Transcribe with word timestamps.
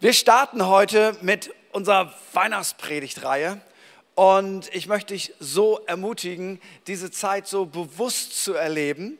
Wir 0.00 0.12
starten 0.12 0.66
heute 0.66 1.16
mit 1.20 1.52
unserer 1.72 2.14
Weihnachtspredigtreihe 2.32 3.60
und 4.14 4.72
ich 4.74 4.86
möchte 4.86 5.12
dich 5.12 5.34
so 5.38 5.80
ermutigen, 5.86 6.60
diese 6.86 7.10
Zeit 7.10 7.46
so 7.46 7.66
bewusst 7.66 8.42
zu 8.42 8.54
erleben 8.54 9.18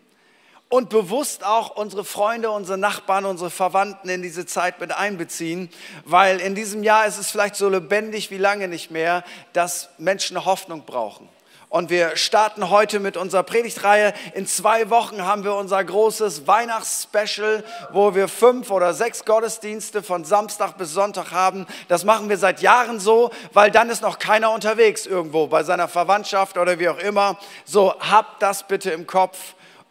und 0.68 0.88
bewusst 0.88 1.44
auch 1.44 1.76
unsere 1.76 2.04
Freunde, 2.04 2.50
unsere 2.50 2.78
Nachbarn, 2.78 3.24
unsere 3.24 3.50
Verwandten 3.50 4.08
in 4.08 4.22
diese 4.22 4.46
Zeit 4.46 4.80
mit 4.80 4.92
einbeziehen, 4.92 5.68
weil 6.04 6.40
in 6.40 6.54
diesem 6.54 6.82
Jahr 6.82 7.06
ist 7.06 7.18
es 7.18 7.30
vielleicht 7.30 7.56
so 7.56 7.68
lebendig 7.68 8.30
wie 8.30 8.38
lange 8.38 8.68
nicht 8.68 8.90
mehr, 8.90 9.24
dass 9.52 9.90
Menschen 9.98 10.44
Hoffnung 10.44 10.84
brauchen. 10.86 11.28
Und 11.72 11.88
wir 11.88 12.18
starten 12.18 12.68
heute 12.68 13.00
mit 13.00 13.16
unserer 13.16 13.44
Predigtreihe. 13.44 14.12
In 14.34 14.46
zwei 14.46 14.90
Wochen 14.90 15.24
haben 15.24 15.42
wir 15.42 15.54
unser 15.54 15.82
großes 15.82 16.46
Weihnachtsspecial, 16.46 17.64
wo 17.92 18.14
wir 18.14 18.28
fünf 18.28 18.70
oder 18.70 18.92
sechs 18.92 19.24
Gottesdienste 19.24 20.02
von 20.02 20.26
Samstag 20.26 20.76
bis 20.76 20.92
Sonntag 20.92 21.30
haben. 21.30 21.66
Das 21.88 22.04
machen 22.04 22.28
wir 22.28 22.36
seit 22.36 22.60
Jahren 22.60 23.00
so, 23.00 23.30
weil 23.54 23.70
dann 23.70 23.88
ist 23.88 24.02
noch 24.02 24.18
keiner 24.18 24.50
unterwegs 24.50 25.06
irgendwo 25.06 25.46
bei 25.46 25.62
seiner 25.62 25.88
Verwandtschaft 25.88 26.58
oder 26.58 26.78
wie 26.78 26.90
auch 26.90 26.98
immer. 26.98 27.38
So, 27.64 27.94
habt 28.00 28.42
das 28.42 28.68
bitte 28.68 28.90
im 28.90 29.06
Kopf. 29.06 29.38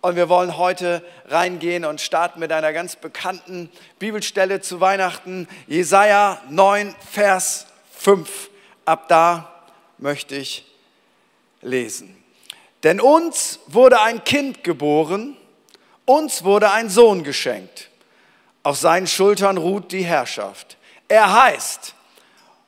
Und 0.01 0.15
wir 0.15 0.29
wollen 0.29 0.57
heute 0.57 1.03
reingehen 1.29 1.83
und 1.83 1.99
starten 1.99 2.39
mit 2.39 2.51
einer 2.51 2.73
ganz 2.73 2.95
bekannten 2.95 3.71
Bibelstelle 3.97 4.61
zu 4.61 4.81
Weihnachten. 4.81 5.47
Jesaja 5.65 6.43
9, 6.47 6.93
Vers 7.11 7.65
5. 7.97 8.51
Ab 8.85 9.07
da 9.07 9.51
möchte 9.97 10.35
ich 10.35 10.70
lesen. 11.61 12.21
Denn 12.83 12.99
uns 12.99 13.59
wurde 13.67 14.01
ein 14.01 14.23
Kind 14.23 14.63
geboren, 14.63 15.37
uns 16.05 16.43
wurde 16.43 16.71
ein 16.71 16.89
Sohn 16.89 17.23
geschenkt. 17.23 17.89
Auf 18.63 18.77
seinen 18.77 19.07
Schultern 19.07 19.57
ruht 19.57 19.91
die 19.91 20.03
Herrschaft. 20.03 20.77
Er 21.07 21.33
heißt 21.43 21.95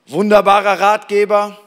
wunderbarer 0.07 0.79
Ratgeber, 0.79 1.57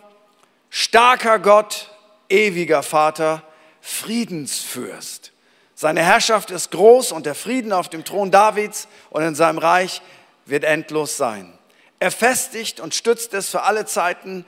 starker 0.71 1.39
Gott, 1.39 1.91
ewiger 2.29 2.83
Vater, 2.83 3.43
Friedensfürst. 3.81 5.33
Seine 5.75 6.03
Herrschaft 6.03 6.51
ist 6.51 6.71
groß 6.71 7.13
und 7.13 7.27
der 7.27 7.35
Frieden 7.35 7.73
auf 7.73 7.89
dem 7.89 8.05
Thron 8.05 8.31
Davids 8.31 8.89
und 9.11 9.23
in 9.23 9.35
seinem 9.35 9.59
Reich 9.59 10.03
wird 10.45 10.65
endlos 10.65 11.17
sein. 11.17 11.57
Er 11.99 12.11
festigt 12.11 12.81
und 12.81 12.95
stützt 12.95 13.35
es 13.35 13.49
für 13.49 13.63
alle 13.63 13.87
Zeiten 13.87 14.45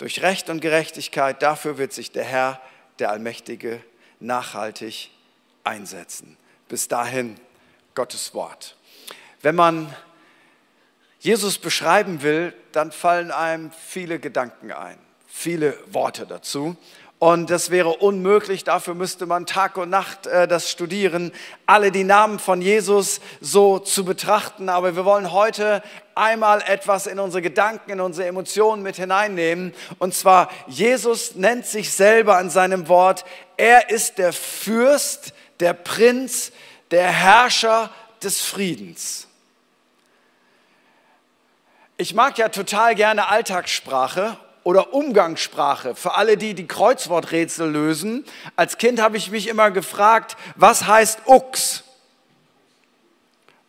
durch 0.00 0.22
Recht 0.22 0.48
und 0.48 0.60
Gerechtigkeit, 0.62 1.42
dafür 1.42 1.76
wird 1.76 1.92
sich 1.92 2.10
der 2.10 2.24
Herr, 2.24 2.58
der 2.98 3.10
Allmächtige, 3.10 3.82
nachhaltig 4.18 5.10
einsetzen. 5.62 6.38
Bis 6.68 6.88
dahin 6.88 7.38
Gottes 7.94 8.32
Wort. 8.32 8.78
Wenn 9.42 9.54
man 9.54 9.94
Jesus 11.18 11.58
beschreiben 11.58 12.22
will, 12.22 12.54
dann 12.72 12.92
fallen 12.92 13.30
einem 13.30 13.72
viele 13.72 14.18
Gedanken 14.18 14.72
ein, 14.72 14.96
viele 15.26 15.78
Worte 15.92 16.26
dazu. 16.26 16.78
Und 17.20 17.50
das 17.50 17.68
wäre 17.68 17.90
unmöglich, 17.90 18.64
dafür 18.64 18.94
müsste 18.94 19.26
man 19.26 19.44
Tag 19.44 19.76
und 19.76 19.90
Nacht 19.90 20.26
äh, 20.26 20.48
das 20.48 20.70
studieren, 20.70 21.32
alle 21.66 21.92
die 21.92 22.02
Namen 22.02 22.38
von 22.38 22.62
Jesus 22.62 23.20
so 23.42 23.78
zu 23.78 24.06
betrachten. 24.06 24.70
Aber 24.70 24.96
wir 24.96 25.04
wollen 25.04 25.30
heute 25.30 25.82
einmal 26.14 26.62
etwas 26.66 27.06
in 27.06 27.18
unsere 27.18 27.42
Gedanken, 27.42 27.90
in 27.90 28.00
unsere 28.00 28.26
Emotionen 28.26 28.82
mit 28.82 28.96
hineinnehmen. 28.96 29.74
Und 29.98 30.14
zwar, 30.14 30.48
Jesus 30.66 31.34
nennt 31.34 31.66
sich 31.66 31.92
selber 31.92 32.40
in 32.40 32.48
seinem 32.48 32.88
Wort, 32.88 33.26
er 33.58 33.90
ist 33.90 34.16
der 34.16 34.32
Fürst, 34.32 35.34
der 35.60 35.74
Prinz, 35.74 36.52
der 36.90 37.12
Herrscher 37.12 37.90
des 38.22 38.40
Friedens. 38.40 39.28
Ich 41.98 42.14
mag 42.14 42.38
ja 42.38 42.48
total 42.48 42.94
gerne 42.94 43.28
Alltagssprache 43.28 44.38
oder 44.64 44.92
Umgangssprache. 44.92 45.94
Für 45.94 46.14
alle, 46.14 46.36
die 46.36 46.54
die 46.54 46.66
Kreuzworträtsel 46.66 47.70
lösen. 47.70 48.24
Als 48.56 48.78
Kind 48.78 49.00
habe 49.00 49.16
ich 49.16 49.30
mich 49.30 49.48
immer 49.48 49.70
gefragt, 49.70 50.36
was 50.56 50.86
heißt 50.86 51.20
Ux? 51.26 51.84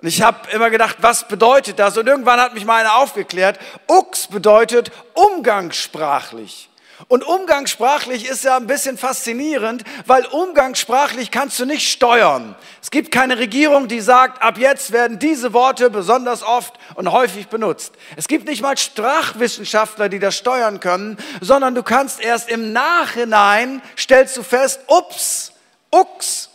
Und 0.01 0.07
ich 0.07 0.23
habe 0.23 0.49
immer 0.51 0.71
gedacht, 0.71 0.97
was 1.01 1.27
bedeutet 1.27 1.77
das? 1.77 1.95
Und 1.97 2.07
irgendwann 2.07 2.39
hat 2.39 2.55
mich 2.55 2.65
mal 2.65 2.79
einer 2.79 2.95
aufgeklärt. 2.95 3.59
Ux 3.87 4.27
bedeutet 4.27 4.91
umgangssprachlich. 5.13 6.70
Und 7.07 7.25
umgangssprachlich 7.25 8.29
ist 8.29 8.43
ja 8.43 8.57
ein 8.57 8.67
bisschen 8.67 8.97
faszinierend, 8.97 9.83
weil 10.05 10.25
umgangssprachlich 10.25 11.31
kannst 11.31 11.59
du 11.59 11.65
nicht 11.65 11.89
steuern. 11.89 12.55
Es 12.81 12.91
gibt 12.91 13.11
keine 13.11 13.37
Regierung, 13.37 13.87
die 13.87 14.01
sagt, 14.01 14.41
ab 14.41 14.57
jetzt 14.57 14.91
werden 14.91 15.19
diese 15.19 15.53
Worte 15.53 15.89
besonders 15.89 16.43
oft 16.43 16.73
und 16.95 17.11
häufig 17.11 17.47
benutzt. 17.47 17.93
Es 18.15 18.27
gibt 18.27 18.47
nicht 18.47 18.61
mal 18.61 18.77
Sprachwissenschaftler, 18.77 20.09
die 20.09 20.19
das 20.19 20.35
steuern 20.37 20.79
können, 20.79 21.17
sondern 21.41 21.75
du 21.75 21.83
kannst 21.83 22.21
erst 22.21 22.49
im 22.49 22.73
Nachhinein, 22.73 23.81
stellst 23.97 24.37
du 24.37 24.43
fest, 24.43 24.81
ups, 24.87 25.53
ux 25.93 26.49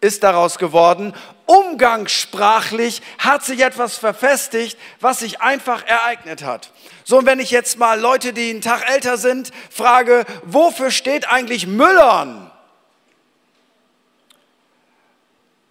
ist 0.00 0.22
daraus 0.24 0.58
geworden. 0.58 1.14
Umgangssprachlich 1.52 3.02
hat 3.18 3.44
sich 3.44 3.60
etwas 3.60 3.98
verfestigt, 3.98 4.78
was 5.00 5.18
sich 5.18 5.42
einfach 5.42 5.84
ereignet 5.86 6.42
hat. 6.44 6.70
So, 7.04 7.18
und 7.18 7.26
wenn 7.26 7.40
ich 7.40 7.50
jetzt 7.50 7.78
mal 7.78 8.00
Leute, 8.00 8.32
die 8.32 8.48
einen 8.48 8.62
Tag 8.62 8.88
älter 8.88 9.18
sind, 9.18 9.50
frage, 9.70 10.24
wofür 10.44 10.90
steht 10.90 11.28
eigentlich 11.28 11.66
Müllern? 11.66 12.50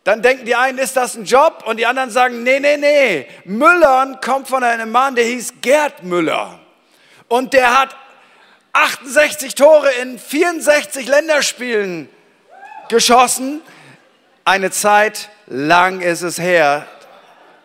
Dann 0.04 0.22
denken 0.22 0.46
die 0.46 0.56
einen, 0.56 0.78
ist 0.78 0.98
das 0.98 1.16
ein 1.16 1.26
Job? 1.26 1.64
Und 1.66 1.78
die 1.78 1.88
anderen 1.88 2.12
sagen, 2.12 2.44
nee, 2.44 2.60
nee, 2.60 2.78
nee. 2.78 3.28
Müllern 3.46 4.22
kommt 4.22 4.48
von 4.48 4.64
einem 4.64 4.92
Mann, 4.92 5.16
der 5.16 5.26
hieß 5.26 5.62
Gerd 5.62 6.04
Müller. 6.04 6.60
Und 7.28 7.54
der 7.54 7.80
hat 7.80 7.96
68 8.74 9.56
Tore 9.56 9.90
in 9.94 10.20
64 10.20 11.08
Länderspielen 11.08 12.08
geschossen. 12.90 13.62
Eine 14.46 14.70
Zeit 14.70 15.30
lang 15.52 16.00
ist 16.00 16.22
es 16.22 16.40
her, 16.40 16.88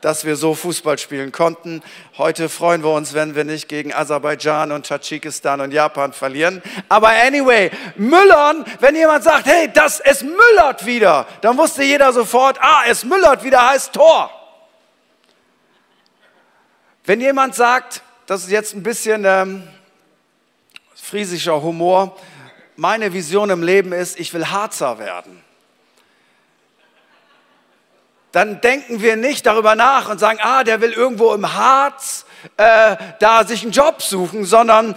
dass 0.01 0.25
wir 0.25 0.37
so 0.37 0.55
Fußball 0.55 0.99
spielen 0.99 1.33
konnten. 1.33 1.83
Heute 2.19 2.49
freuen 2.49 2.83
wir 2.83 2.91
uns, 2.91 3.15
wenn 3.15 3.35
wir 3.35 3.45
nicht 3.45 3.69
gegen 3.69 3.95
Aserbaidschan 3.95 4.73
und 4.73 4.87
Tadschikistan 4.87 5.61
und 5.61 5.73
Japan 5.73 6.13
verlieren. 6.13 6.63
Aber 6.89 7.09
anyway, 7.09 7.71
Müllern, 7.97 8.65
wenn 8.81 8.97
jemand 8.97 9.25
sagt, 9.25 9.47
hey, 9.47 9.71
das, 9.73 10.01
es 10.01 10.23
müllert 10.23 10.85
wieder, 10.85 11.27
dann 11.41 11.57
wusste 11.57 11.85
jeder 11.85 12.13
sofort, 12.13 12.59
ah, 12.61 12.83
es 12.89 13.05
müllert 13.05 13.45
wieder 13.45 13.69
heißt 13.69 13.93
Tor. 13.93 14.31
Wenn 17.05 17.21
jemand 17.21 17.55
sagt, 17.55 18.03
das 18.27 18.43
ist 18.43 18.51
jetzt 18.51 18.75
ein 18.75 18.83
bisschen 18.83 19.25
ähm, 19.25 19.63
friesischer 20.95 21.63
Humor, 21.63 22.17
meine 22.75 23.13
Vision 23.13 23.49
im 23.51 23.63
Leben 23.63 23.93
ist, 23.93 24.19
ich 24.19 24.35
will 24.35 24.49
Harzer 24.49 24.99
werden 24.99 25.46
dann 28.37 28.61
denken 28.61 29.01
wir 29.01 29.17
nicht 29.17 29.47
darüber 29.47 29.77
nach 29.77 30.11
und 30.11 30.19
sagen, 30.19 30.41
ah, 30.43 30.63
der 30.63 30.83
will 30.83 30.93
irgendwo 30.93 31.33
im 31.33 31.55
Harz 31.55 32.27
äh, 32.59 32.95
da 33.19 33.47
sich 33.47 33.63
einen 33.63 33.73
Job 33.73 34.03
suchen, 34.03 34.45
sondern 34.45 34.95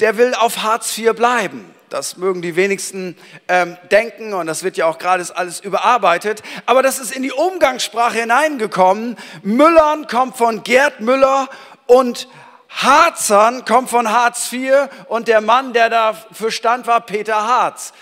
der 0.00 0.16
will 0.16 0.32
auf 0.32 0.62
Hartz 0.62 0.96
IV 0.96 1.14
bleiben. 1.14 1.70
Das 1.90 2.16
mögen 2.16 2.40
die 2.40 2.56
wenigsten 2.56 3.14
ähm, 3.46 3.76
denken 3.90 4.32
und 4.32 4.46
das 4.46 4.62
wird 4.62 4.78
ja 4.78 4.86
auch 4.86 4.96
gerade 4.96 5.22
alles 5.34 5.60
überarbeitet. 5.60 6.42
Aber 6.64 6.82
das 6.82 6.98
ist 6.98 7.12
in 7.12 7.22
die 7.22 7.32
Umgangssprache 7.32 8.20
hineingekommen. 8.20 9.18
Müllern 9.42 10.06
kommt 10.06 10.38
von 10.38 10.62
Gerd 10.62 11.00
Müller 11.00 11.50
und 11.86 12.26
Harzern 12.70 13.66
kommt 13.66 13.90
von 13.90 14.10
Hartz 14.10 14.50
IV 14.50 14.88
und 15.08 15.28
der 15.28 15.42
Mann, 15.42 15.74
der 15.74 15.90
dafür 15.90 16.50
stand, 16.50 16.86
war 16.86 17.02
Peter 17.02 17.46
Harz 17.46 17.92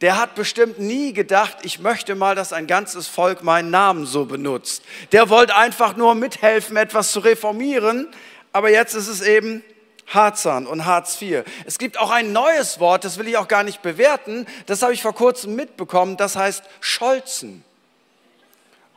der 0.00 0.18
hat 0.18 0.34
bestimmt 0.34 0.78
nie 0.78 1.12
gedacht, 1.12 1.58
ich 1.62 1.78
möchte 1.78 2.14
mal, 2.14 2.34
dass 2.34 2.52
ein 2.52 2.66
ganzes 2.66 3.06
Volk 3.06 3.42
meinen 3.42 3.70
Namen 3.70 4.06
so 4.06 4.24
benutzt. 4.24 4.82
Der 5.12 5.28
wollte 5.28 5.54
einfach 5.54 5.96
nur 5.96 6.14
mithelfen, 6.14 6.76
etwas 6.76 7.12
zu 7.12 7.20
reformieren. 7.20 8.08
Aber 8.52 8.70
jetzt 8.70 8.94
ist 8.94 9.08
es 9.08 9.20
eben 9.20 9.62
Harzan 10.06 10.66
und 10.66 10.86
Hartz 10.86 11.20
IV. 11.20 11.44
Es 11.66 11.78
gibt 11.78 11.98
auch 11.98 12.10
ein 12.10 12.32
neues 12.32 12.80
Wort, 12.80 13.04
das 13.04 13.18
will 13.18 13.28
ich 13.28 13.36
auch 13.36 13.46
gar 13.46 13.62
nicht 13.62 13.82
bewerten. 13.82 14.46
Das 14.66 14.82
habe 14.82 14.92
ich 14.94 15.02
vor 15.02 15.14
kurzem 15.14 15.54
mitbekommen. 15.54 16.16
Das 16.16 16.34
heißt 16.34 16.64
Scholzen. 16.80 17.64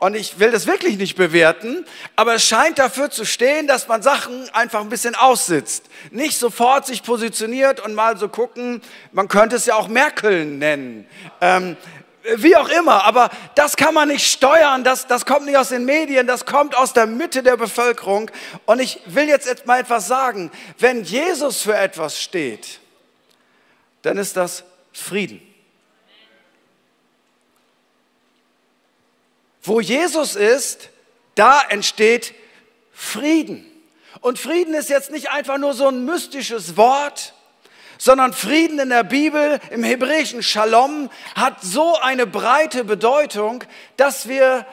Und 0.04 0.14
ich 0.14 0.38
will 0.38 0.50
das 0.50 0.66
wirklich 0.66 0.98
nicht 0.98 1.16
bewerten, 1.16 1.86
aber 2.14 2.34
es 2.34 2.44
scheint 2.44 2.78
dafür 2.78 3.08
zu 3.08 3.24
stehen, 3.24 3.66
dass 3.66 3.88
man 3.88 4.02
Sachen 4.02 4.50
einfach 4.50 4.82
ein 4.82 4.90
bisschen 4.90 5.14
aussitzt. 5.14 5.86
Nicht 6.10 6.38
sofort 6.38 6.84
sich 6.84 7.02
positioniert 7.02 7.80
und 7.80 7.94
mal 7.94 8.18
so 8.18 8.28
gucken, 8.28 8.82
man 9.12 9.28
könnte 9.28 9.56
es 9.56 9.64
ja 9.64 9.76
auch 9.76 9.88
Merkel 9.88 10.44
nennen. 10.44 11.06
Ähm, 11.40 11.78
wie 12.36 12.54
auch 12.54 12.68
immer, 12.68 13.04
aber 13.04 13.30
das 13.54 13.78
kann 13.78 13.94
man 13.94 14.08
nicht 14.08 14.30
steuern, 14.30 14.84
das, 14.84 15.06
das 15.06 15.24
kommt 15.24 15.46
nicht 15.46 15.56
aus 15.56 15.70
den 15.70 15.86
Medien, 15.86 16.26
das 16.26 16.44
kommt 16.44 16.76
aus 16.76 16.92
der 16.92 17.06
Mitte 17.06 17.42
der 17.42 17.56
Bevölkerung. 17.56 18.30
Und 18.66 18.80
ich 18.80 19.00
will 19.06 19.26
jetzt 19.26 19.64
mal 19.64 19.80
etwas 19.80 20.06
sagen, 20.06 20.50
wenn 20.80 21.02
Jesus 21.02 21.62
für 21.62 21.78
etwas 21.78 22.20
steht, 22.20 22.78
dann 24.02 24.18
ist 24.18 24.36
das 24.36 24.64
Frieden. 24.92 25.53
Wo 29.64 29.80
Jesus 29.80 30.36
ist, 30.36 30.90
da 31.34 31.62
entsteht 31.68 32.34
Frieden. 32.92 33.66
Und 34.20 34.38
Frieden 34.38 34.74
ist 34.74 34.90
jetzt 34.90 35.10
nicht 35.10 35.30
einfach 35.30 35.58
nur 35.58 35.72
so 35.72 35.88
ein 35.88 36.04
mystisches 36.04 36.76
Wort, 36.76 37.32
sondern 37.98 38.34
Frieden 38.34 38.78
in 38.78 38.90
der 38.90 39.04
Bibel, 39.04 39.58
im 39.70 39.82
hebräischen 39.82 40.42
Shalom, 40.42 41.10
hat 41.34 41.62
so 41.62 41.98
eine 41.98 42.26
breite 42.26 42.84
Bedeutung, 42.84 43.64
dass 43.96 44.28
wir 44.28 44.66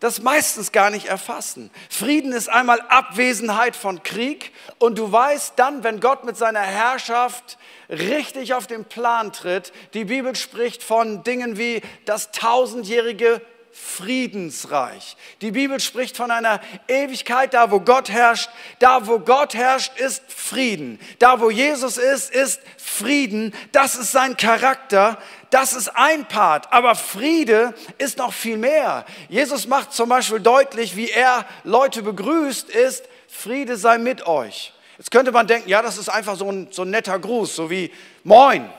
das 0.00 0.20
meistens 0.20 0.72
gar 0.72 0.90
nicht 0.90 1.06
erfassen. 1.06 1.70
Frieden 1.88 2.32
ist 2.32 2.50
einmal 2.50 2.82
Abwesenheit 2.82 3.76
von 3.76 4.02
Krieg 4.02 4.52
und 4.78 4.98
du 4.98 5.10
weißt 5.10 5.54
dann, 5.56 5.84
wenn 5.84 6.00
Gott 6.00 6.24
mit 6.24 6.36
seiner 6.36 6.60
Herrschaft 6.60 7.56
richtig 7.88 8.52
auf 8.52 8.66
den 8.66 8.84
Plan 8.84 9.32
tritt, 9.32 9.72
die 9.94 10.04
Bibel 10.04 10.36
spricht 10.36 10.82
von 10.82 11.22
Dingen 11.22 11.56
wie 11.56 11.80
das 12.04 12.30
tausendjährige 12.30 13.40
Friedensreich. 13.78 15.18
Die 15.42 15.50
Bibel 15.50 15.78
spricht 15.80 16.16
von 16.16 16.30
einer 16.30 16.60
Ewigkeit, 16.88 17.52
da 17.52 17.70
wo 17.70 17.80
Gott 17.80 18.08
herrscht. 18.08 18.48
Da 18.78 19.06
wo 19.06 19.18
Gott 19.18 19.54
herrscht, 19.54 19.98
ist 19.98 20.22
Frieden. 20.28 20.98
Da 21.18 21.40
wo 21.40 21.50
Jesus 21.50 21.98
ist, 21.98 22.30
ist 22.30 22.62
Frieden. 22.78 23.54
Das 23.72 23.94
ist 23.94 24.12
sein 24.12 24.38
Charakter. 24.38 25.18
Das 25.50 25.74
ist 25.74 25.88
ein 25.94 26.26
Part. 26.26 26.72
Aber 26.72 26.94
Friede 26.94 27.74
ist 27.98 28.16
noch 28.16 28.32
viel 28.32 28.56
mehr. 28.56 29.04
Jesus 29.28 29.66
macht 29.66 29.92
zum 29.92 30.08
Beispiel 30.08 30.40
deutlich, 30.40 30.96
wie 30.96 31.10
er 31.10 31.44
Leute 31.62 32.02
begrüßt, 32.02 32.70
ist 32.70 33.04
Friede 33.28 33.76
sei 33.76 33.98
mit 33.98 34.26
euch. 34.26 34.72
Jetzt 34.96 35.10
könnte 35.10 35.32
man 35.32 35.46
denken, 35.46 35.68
ja, 35.68 35.82
das 35.82 35.98
ist 35.98 36.08
einfach 36.08 36.36
so 36.36 36.50
ein, 36.50 36.68
so 36.70 36.82
ein 36.82 36.90
netter 36.90 37.18
Gruß, 37.18 37.56
so 37.56 37.68
wie 37.68 37.92
Moin 38.24 38.70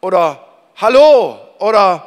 oder 0.00 0.46
Hallo 0.76 1.40
oder 1.58 2.06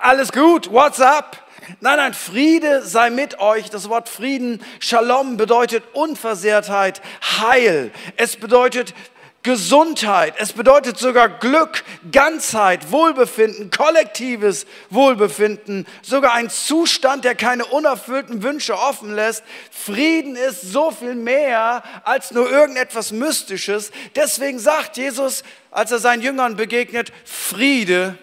alles 0.00 0.32
gut, 0.32 0.72
what's 0.72 0.98
up? 0.98 1.47
Nein, 1.80 1.96
nein, 1.96 2.14
Friede 2.14 2.82
sei 2.82 3.10
mit 3.10 3.40
euch. 3.40 3.70
Das 3.70 3.88
Wort 3.88 4.08
Frieden, 4.08 4.62
Shalom, 4.80 5.36
bedeutet 5.36 5.84
Unversehrtheit, 5.92 7.02
Heil. 7.40 7.90
Es 8.16 8.36
bedeutet 8.36 8.94
Gesundheit. 9.42 10.34
Es 10.38 10.52
bedeutet 10.52 10.98
sogar 10.98 11.28
Glück, 11.28 11.84
Ganzheit, 12.10 12.90
Wohlbefinden, 12.90 13.70
kollektives 13.70 14.66
Wohlbefinden, 14.90 15.86
sogar 16.02 16.34
ein 16.34 16.50
Zustand, 16.50 17.24
der 17.24 17.34
keine 17.34 17.64
unerfüllten 17.64 18.42
Wünsche 18.42 18.76
offen 18.76 19.14
lässt. 19.14 19.44
Frieden 19.70 20.36
ist 20.36 20.72
so 20.72 20.90
viel 20.90 21.14
mehr 21.14 21.82
als 22.04 22.32
nur 22.32 22.50
irgendetwas 22.50 23.12
Mystisches. 23.12 23.92
Deswegen 24.16 24.58
sagt 24.58 24.96
Jesus, 24.96 25.44
als 25.70 25.92
er 25.92 25.98
seinen 25.98 26.22
Jüngern 26.22 26.56
begegnet, 26.56 27.12
Friede 27.24 28.18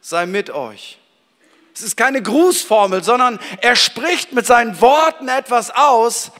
sei 0.00 0.24
mit 0.26 0.50
euch. 0.50 0.98
Es 1.74 1.82
ist 1.82 1.96
keine 1.96 2.22
Grußformel, 2.22 3.02
sondern 3.02 3.40
er 3.60 3.74
spricht 3.74 4.32
mit 4.32 4.46
seinen 4.46 4.80
Worten 4.80 5.28
etwas 5.28 5.70
aus, 5.70 6.30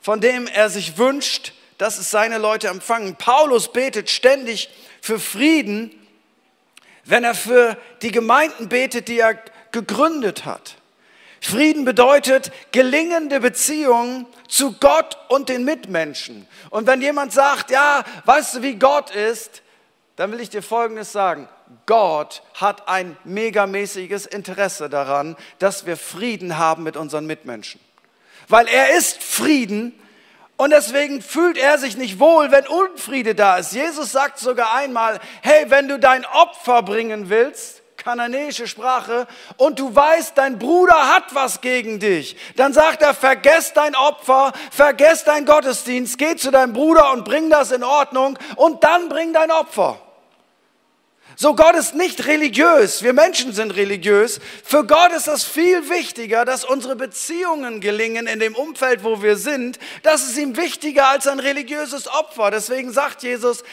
von 0.00 0.20
dem 0.20 0.46
er 0.46 0.70
sich 0.70 0.96
wünscht, 0.96 1.52
dass 1.76 1.98
es 1.98 2.10
seine 2.10 2.38
Leute 2.38 2.68
empfangen. 2.68 3.16
Paulus 3.16 3.72
betet 3.72 4.08
ständig 4.08 4.70
für 5.02 5.18
Frieden, 5.18 5.90
wenn 7.04 7.22
er 7.22 7.34
für 7.34 7.76
die 8.00 8.12
Gemeinden 8.12 8.68
betet, 8.68 9.08
die 9.08 9.18
er 9.18 9.38
gegründet 9.72 10.46
hat. 10.46 10.76
Frieden 11.40 11.84
bedeutet 11.84 12.52
gelingende 12.70 13.40
Beziehungen 13.40 14.26
zu 14.48 14.74
Gott 14.78 15.18
und 15.28 15.48
den 15.48 15.64
Mitmenschen. 15.64 16.46
Und 16.70 16.86
wenn 16.86 17.02
jemand 17.02 17.32
sagt, 17.32 17.70
ja, 17.70 18.04
weißt 18.24 18.54
du, 18.54 18.62
wie 18.62 18.76
Gott 18.76 19.10
ist, 19.10 19.62
dann 20.16 20.30
will 20.30 20.40
ich 20.40 20.50
dir 20.50 20.62
Folgendes 20.62 21.10
sagen. 21.10 21.48
Gott 21.86 22.42
hat 22.54 22.88
ein 22.88 23.16
megamäßiges 23.24 24.26
Interesse 24.26 24.88
daran, 24.88 25.36
dass 25.58 25.86
wir 25.86 25.96
Frieden 25.96 26.58
haben 26.58 26.82
mit 26.82 26.96
unseren 26.96 27.26
Mitmenschen. 27.26 27.80
Weil 28.48 28.66
er 28.68 28.96
ist 28.96 29.22
Frieden 29.22 29.98
und 30.56 30.70
deswegen 30.70 31.22
fühlt 31.22 31.58
er 31.58 31.78
sich 31.78 31.96
nicht 31.96 32.20
wohl, 32.20 32.50
wenn 32.50 32.66
Unfriede 32.66 33.34
da 33.34 33.56
ist. 33.56 33.72
Jesus 33.72 34.12
sagt 34.12 34.38
sogar 34.38 34.74
einmal, 34.74 35.18
hey, 35.42 35.66
wenn 35.68 35.88
du 35.88 35.98
dein 35.98 36.24
Opfer 36.24 36.82
bringen 36.82 37.28
willst, 37.28 37.82
kananäische 37.96 38.66
Sprache, 38.66 39.26
und 39.56 39.78
du 39.78 39.94
weißt, 39.94 40.36
dein 40.36 40.58
Bruder 40.58 41.14
hat 41.14 41.34
was 41.34 41.60
gegen 41.60 41.98
dich, 41.98 42.36
dann 42.56 42.72
sagt 42.72 43.02
er, 43.02 43.14
vergess 43.14 43.72
dein 43.72 43.94
Opfer, 43.94 44.52
vergess 44.70 45.24
dein 45.24 45.46
Gottesdienst, 45.46 46.18
geh 46.18 46.36
zu 46.36 46.50
deinem 46.50 46.72
Bruder 46.72 47.12
und 47.12 47.24
bring 47.24 47.50
das 47.50 47.70
in 47.70 47.84
Ordnung 47.84 48.38
und 48.56 48.84
dann 48.84 49.08
bring 49.08 49.32
dein 49.32 49.50
Opfer. 49.50 50.00
So, 51.36 51.54
Gott 51.54 51.74
ist 51.74 51.94
nicht 51.94 52.26
religiös. 52.26 53.02
Wir 53.02 53.12
Menschen 53.12 53.52
sind 53.52 53.74
religiös. 53.74 54.40
Für 54.64 54.84
Gott 54.84 55.12
ist 55.12 55.28
das 55.28 55.44
viel 55.44 55.88
wichtiger, 55.88 56.44
dass 56.44 56.64
unsere 56.64 56.96
Beziehungen 56.96 57.80
gelingen 57.80 58.26
in 58.26 58.38
dem 58.38 58.54
Umfeld, 58.54 59.02
wo 59.02 59.22
wir 59.22 59.36
sind. 59.36 59.78
Das 60.02 60.22
ist 60.22 60.36
ihm 60.36 60.56
wichtiger 60.56 61.08
als 61.08 61.26
ein 61.26 61.40
religiöses 61.40 62.08
Opfer. 62.08 62.50
Deswegen 62.50 62.92
sagt 62.92 63.22
Jesus, 63.22 63.64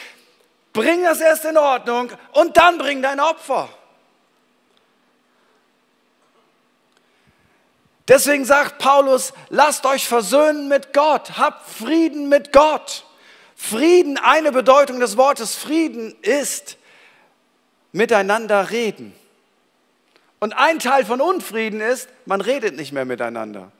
bring 0.72 1.02
das 1.02 1.20
erst 1.20 1.44
in 1.44 1.58
Ordnung 1.58 2.10
und 2.32 2.56
dann 2.56 2.78
bring 2.78 3.02
dein 3.02 3.20
Opfer. 3.20 3.68
Deswegen 8.08 8.44
sagt 8.44 8.78
Paulus, 8.78 9.32
lasst 9.50 9.86
euch 9.86 10.08
versöhnen 10.08 10.66
mit 10.66 10.92
Gott, 10.92 11.38
habt 11.38 11.70
Frieden 11.70 12.28
mit 12.28 12.52
Gott. 12.52 13.04
Frieden, 13.54 14.18
eine 14.18 14.50
Bedeutung 14.50 14.98
des 14.98 15.16
Wortes 15.16 15.54
Frieden 15.54 16.16
ist, 16.22 16.76
miteinander 17.92 18.70
reden. 18.70 19.14
Und 20.38 20.54
ein 20.54 20.78
Teil 20.78 21.04
von 21.04 21.20
Unfrieden 21.20 21.80
ist, 21.80 22.08
man 22.24 22.40
redet 22.40 22.76
nicht 22.76 22.92
mehr 22.92 23.04
miteinander. 23.04 23.70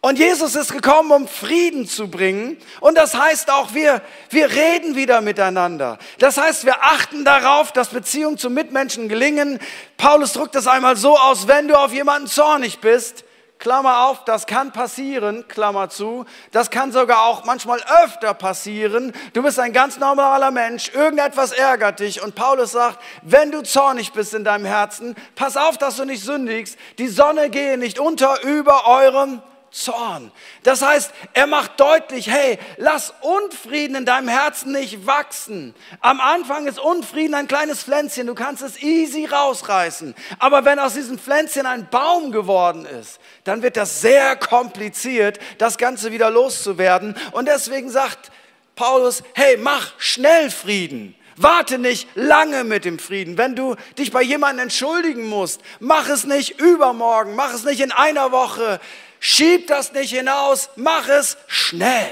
Und 0.00 0.18
Jesus 0.18 0.54
ist 0.54 0.72
gekommen, 0.72 1.10
um 1.10 1.26
Frieden 1.26 1.88
zu 1.88 2.08
bringen. 2.08 2.56
Und 2.80 2.96
das 2.96 3.14
heißt 3.14 3.50
auch, 3.50 3.74
wir, 3.74 4.00
wir 4.30 4.48
reden 4.50 4.94
wieder 4.94 5.20
miteinander. 5.22 5.98
Das 6.20 6.36
heißt, 6.36 6.64
wir 6.66 6.84
achten 6.84 7.24
darauf, 7.24 7.72
dass 7.72 7.88
Beziehungen 7.88 8.38
zu 8.38 8.48
Mitmenschen 8.48 9.08
gelingen. 9.08 9.58
Paulus 9.96 10.34
drückt 10.34 10.54
das 10.54 10.68
einmal 10.68 10.96
so 10.96 11.18
aus, 11.18 11.48
wenn 11.48 11.66
du 11.66 11.74
auf 11.74 11.92
jemanden 11.92 12.28
zornig 12.28 12.78
bist, 12.78 13.24
Klammer 13.58 14.06
auf, 14.06 14.24
das 14.24 14.46
kann 14.46 14.72
passieren, 14.72 15.46
Klammer 15.48 15.88
zu. 15.88 16.24
Das 16.52 16.70
kann 16.70 16.92
sogar 16.92 17.24
auch 17.24 17.44
manchmal 17.44 17.80
öfter 18.04 18.32
passieren. 18.32 19.12
Du 19.32 19.42
bist 19.42 19.58
ein 19.58 19.72
ganz 19.72 19.98
normaler 19.98 20.52
Mensch, 20.52 20.90
irgendetwas 20.94 21.50
ärgert 21.50 21.98
dich 21.98 22.22
und 22.22 22.36
Paulus 22.36 22.72
sagt, 22.72 23.00
wenn 23.22 23.50
du 23.50 23.62
zornig 23.62 24.12
bist 24.12 24.32
in 24.32 24.44
deinem 24.44 24.64
Herzen, 24.64 25.16
pass 25.34 25.56
auf, 25.56 25.76
dass 25.76 25.96
du 25.96 26.04
nicht 26.04 26.22
sündigst. 26.22 26.78
Die 26.98 27.08
Sonne 27.08 27.50
gehe 27.50 27.78
nicht 27.78 27.98
unter 27.98 28.42
über 28.42 28.86
eurem 28.86 29.42
Zorn. 29.70 30.32
Das 30.62 30.82
heißt, 30.82 31.12
er 31.34 31.46
macht 31.46 31.78
deutlich, 31.78 32.30
hey, 32.30 32.58
lass 32.78 33.12
Unfrieden 33.20 33.96
in 33.96 34.06
deinem 34.06 34.28
Herzen 34.28 34.72
nicht 34.72 35.06
wachsen. 35.06 35.74
Am 36.00 36.20
Anfang 36.20 36.66
ist 36.66 36.78
Unfrieden 36.78 37.34
ein 37.34 37.48
kleines 37.48 37.82
Pflänzchen, 37.82 38.26
du 38.26 38.34
kannst 38.34 38.62
es 38.62 38.82
easy 38.82 39.26
rausreißen. 39.26 40.14
Aber 40.38 40.64
wenn 40.64 40.78
aus 40.78 40.94
diesem 40.94 41.18
Pflänzchen 41.18 41.66
ein 41.66 41.88
Baum 41.90 42.32
geworden 42.32 42.86
ist, 42.86 43.20
dann 43.44 43.62
wird 43.62 43.76
das 43.76 44.00
sehr 44.00 44.36
kompliziert, 44.36 45.38
das 45.58 45.78
Ganze 45.78 46.12
wieder 46.12 46.30
loszuwerden. 46.30 47.16
Und 47.32 47.46
deswegen 47.46 47.90
sagt 47.90 48.30
Paulus, 48.76 49.22
hey, 49.34 49.56
mach 49.56 49.92
schnell 49.98 50.50
Frieden. 50.50 51.14
Warte 51.36 51.78
nicht 51.78 52.08
lange 52.16 52.64
mit 52.64 52.84
dem 52.84 52.98
Frieden. 52.98 53.38
Wenn 53.38 53.54
du 53.54 53.76
dich 53.96 54.10
bei 54.10 54.22
jemandem 54.22 54.64
entschuldigen 54.64 55.28
musst, 55.28 55.60
mach 55.78 56.08
es 56.08 56.24
nicht 56.24 56.60
übermorgen, 56.60 57.36
mach 57.36 57.54
es 57.54 57.64
nicht 57.64 57.80
in 57.80 57.92
einer 57.92 58.32
Woche 58.32 58.80
Schieb 59.20 59.66
das 59.66 59.92
nicht 59.92 60.10
hinaus, 60.10 60.70
mach 60.76 61.08
es 61.08 61.36
schnell. 61.48 62.10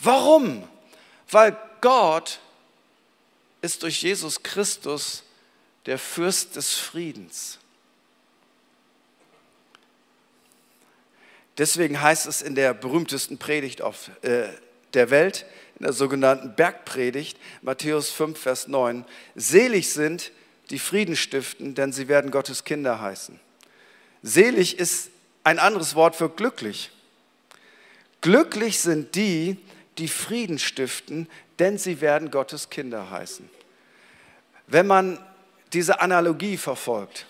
Warum? 0.00 0.68
Weil 1.30 1.56
Gott 1.80 2.40
ist 3.62 3.82
durch 3.82 4.02
Jesus 4.02 4.42
Christus 4.42 5.22
der 5.86 5.98
Fürst 5.98 6.56
des 6.56 6.74
Friedens. 6.74 7.58
Deswegen 11.58 12.00
heißt 12.00 12.26
es 12.26 12.42
in 12.42 12.54
der 12.54 12.74
berühmtesten 12.74 13.38
Predigt 13.38 13.82
auf, 13.82 14.10
äh, 14.22 14.48
der 14.94 15.10
Welt, 15.10 15.46
in 15.78 15.84
der 15.84 15.92
sogenannten 15.92 16.54
Bergpredigt, 16.54 17.38
Matthäus 17.62 18.10
5, 18.10 18.38
Vers 18.38 18.68
9, 18.68 19.04
selig 19.34 19.92
sind, 19.92 20.32
die 20.70 20.78
Frieden 20.78 21.16
stiften, 21.16 21.74
denn 21.74 21.92
sie 21.92 22.08
werden 22.08 22.30
Gottes 22.30 22.64
Kinder 22.64 23.00
heißen. 23.00 23.38
Selig 24.22 24.78
ist 24.78 25.10
ein 25.42 25.58
anderes 25.58 25.94
Wort 25.94 26.16
für 26.16 26.30
glücklich. 26.30 26.90
Glücklich 28.20 28.80
sind 28.80 29.14
die, 29.14 29.58
die 29.98 30.08
Frieden 30.08 30.58
stiften, 30.58 31.28
denn 31.58 31.76
sie 31.76 32.00
werden 32.00 32.30
Gottes 32.30 32.70
Kinder 32.70 33.10
heißen. 33.10 33.48
Wenn 34.66 34.86
man 34.86 35.18
diese 35.72 36.00
Analogie 36.00 36.56
verfolgt, 36.56 37.26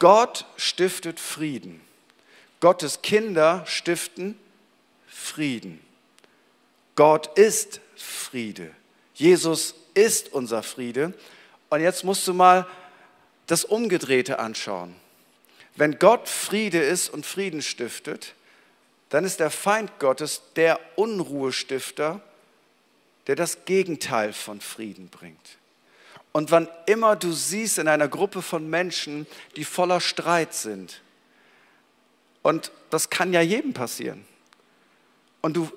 Gott 0.00 0.46
stiftet 0.56 1.20
Frieden. 1.20 1.80
Gottes 2.62 3.02
Kinder 3.02 3.64
stiften 3.66 4.38
Frieden. 5.08 5.80
Gott 6.94 7.36
ist 7.36 7.80
Friede. 7.96 8.70
Jesus 9.14 9.74
ist 9.94 10.32
unser 10.32 10.62
Friede. 10.62 11.12
Und 11.70 11.80
jetzt 11.80 12.04
musst 12.04 12.26
du 12.28 12.32
mal 12.32 12.68
das 13.48 13.64
Umgedrehte 13.64 14.38
anschauen. 14.38 14.94
Wenn 15.74 15.98
Gott 15.98 16.28
Friede 16.28 16.80
ist 16.80 17.08
und 17.08 17.26
Frieden 17.26 17.62
stiftet, 17.62 18.34
dann 19.08 19.24
ist 19.24 19.40
der 19.40 19.50
Feind 19.50 19.98
Gottes 19.98 20.42
der 20.54 20.78
Unruhestifter, 20.94 22.20
der 23.26 23.34
das 23.34 23.64
Gegenteil 23.64 24.32
von 24.32 24.60
Frieden 24.60 25.08
bringt. 25.08 25.58
Und 26.30 26.52
wann 26.52 26.68
immer 26.86 27.16
du 27.16 27.32
siehst 27.32 27.78
in 27.78 27.88
einer 27.88 28.06
Gruppe 28.06 28.40
von 28.40 28.70
Menschen, 28.70 29.26
die 29.56 29.64
voller 29.64 30.00
Streit 30.00 30.54
sind, 30.54 31.01
und 32.42 32.72
das 32.90 33.10
kann 33.10 33.32
ja 33.32 33.40
jedem 33.40 33.72
passieren, 33.72 34.24
und 35.42 35.56
du 35.56 35.70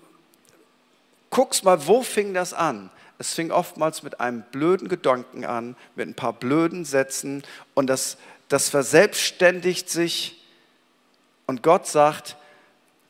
guckst 1.31 1.65
mal, 1.65 1.85
wo 1.87 2.03
fing 2.03 2.33
das 2.33 2.53
an? 2.53 2.89
Es 3.17 3.33
fing 3.33 3.51
oftmals 3.51 4.03
mit 4.03 4.19
einem 4.19 4.43
blöden 4.51 4.87
Gedanken 4.87 5.43
an, 5.43 5.75
mit 5.95 6.07
ein 6.07 6.13
paar 6.13 6.33
blöden 6.33 6.85
Sätzen 6.85 7.43
und 7.73 7.87
das, 7.87 8.17
das 8.47 8.69
verselbstständigt 8.69 9.89
sich. 9.89 10.43
Und 11.47 11.63
Gott 11.63 11.87
sagt, 11.87 12.37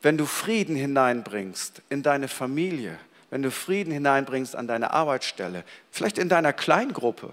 wenn 0.02 0.18
du 0.18 0.26
Frieden 0.26 0.76
hineinbringst 0.76 1.82
in 1.90 2.04
deine 2.04 2.28
Familie, 2.28 2.98
wenn 3.32 3.42
du 3.42 3.52
Frieden 3.52 3.92
hineinbringst 3.92 4.56
an 4.56 4.68
deine 4.68 4.92
Arbeitsstelle, 4.92 5.64
vielleicht 5.92 6.18
in 6.18 6.30
deiner 6.30 6.54
Kleingruppe, 6.54 7.32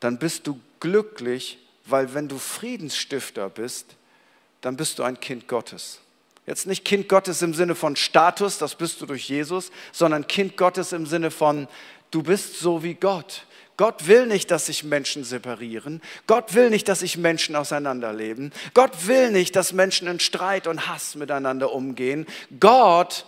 dann 0.00 0.18
bist 0.18 0.46
du 0.46 0.60
glücklich, 0.80 1.58
weil 1.84 2.14
wenn 2.14 2.28
du 2.28 2.38
Friedensstifter 2.38 3.50
bist, 3.50 3.96
dann 4.60 4.76
bist 4.76 4.98
du 4.98 5.02
ein 5.02 5.20
Kind 5.20 5.48
Gottes. 5.48 6.00
Jetzt 6.46 6.66
nicht 6.66 6.84
Kind 6.84 7.08
Gottes 7.08 7.42
im 7.42 7.52
Sinne 7.52 7.74
von 7.74 7.94
Status, 7.94 8.58
das 8.58 8.74
bist 8.74 9.00
du 9.00 9.06
durch 9.06 9.28
Jesus, 9.28 9.70
sondern 9.92 10.26
Kind 10.26 10.56
Gottes 10.56 10.92
im 10.92 11.04
Sinne 11.04 11.30
von, 11.30 11.68
du 12.10 12.22
bist 12.22 12.58
so 12.58 12.82
wie 12.82 12.94
Gott. 12.94 13.44
Gott 13.76 14.08
will 14.08 14.26
nicht, 14.26 14.50
dass 14.50 14.66
sich 14.66 14.82
Menschen 14.82 15.22
separieren. 15.22 16.02
Gott 16.26 16.54
will 16.54 16.68
nicht, 16.68 16.88
dass 16.88 17.00
sich 17.00 17.16
Menschen 17.16 17.54
auseinanderleben. 17.54 18.52
Gott 18.74 19.06
will 19.06 19.30
nicht, 19.30 19.54
dass 19.54 19.72
Menschen 19.72 20.08
in 20.08 20.18
Streit 20.18 20.66
und 20.66 20.88
Hass 20.88 21.14
miteinander 21.14 21.72
umgehen. 21.72 22.26
Gott 22.58 23.24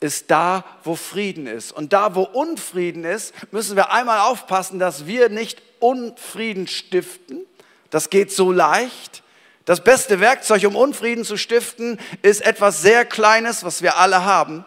ist 0.00 0.30
da, 0.30 0.64
wo 0.84 0.96
Frieden 0.96 1.46
ist. 1.46 1.72
Und 1.72 1.92
da, 1.92 2.14
wo 2.14 2.22
Unfrieden 2.22 3.04
ist, 3.04 3.34
müssen 3.52 3.76
wir 3.76 3.92
einmal 3.92 4.20
aufpassen, 4.20 4.78
dass 4.78 5.06
wir 5.06 5.28
nicht 5.28 5.60
Unfrieden 5.80 6.66
stiften. 6.66 7.44
Das 7.90 8.08
geht 8.08 8.32
so 8.32 8.52
leicht. 8.52 9.22
Das 9.70 9.84
beste 9.84 10.18
Werkzeug, 10.18 10.64
um 10.64 10.74
Unfrieden 10.74 11.24
zu 11.24 11.36
stiften, 11.36 12.00
ist 12.22 12.40
etwas 12.40 12.82
sehr 12.82 13.04
Kleines, 13.04 13.62
was 13.62 13.82
wir 13.82 13.98
alle 13.98 14.24
haben, 14.24 14.64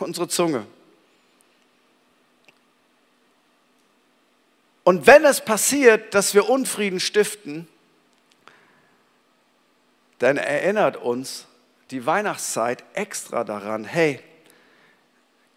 unsere 0.00 0.28
Zunge. 0.28 0.66
Und 4.84 5.06
wenn 5.06 5.24
es 5.24 5.40
passiert, 5.40 6.12
dass 6.12 6.34
wir 6.34 6.50
Unfrieden 6.50 7.00
stiften, 7.00 7.66
dann 10.18 10.36
erinnert 10.36 10.98
uns 10.98 11.46
die 11.90 12.04
Weihnachtszeit 12.04 12.84
extra 12.92 13.44
daran, 13.44 13.84
hey, 13.84 14.20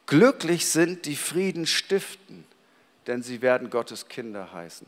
glücklich 0.06 0.66
sind 0.68 1.06
die 1.08 1.18
Frieden 1.18 1.68
stiften, 1.68 2.46
denn 3.08 3.22
sie 3.22 3.42
werden 3.42 3.70
Gottes 3.70 4.08
Kinder 4.08 4.54
heißen. 4.54 4.88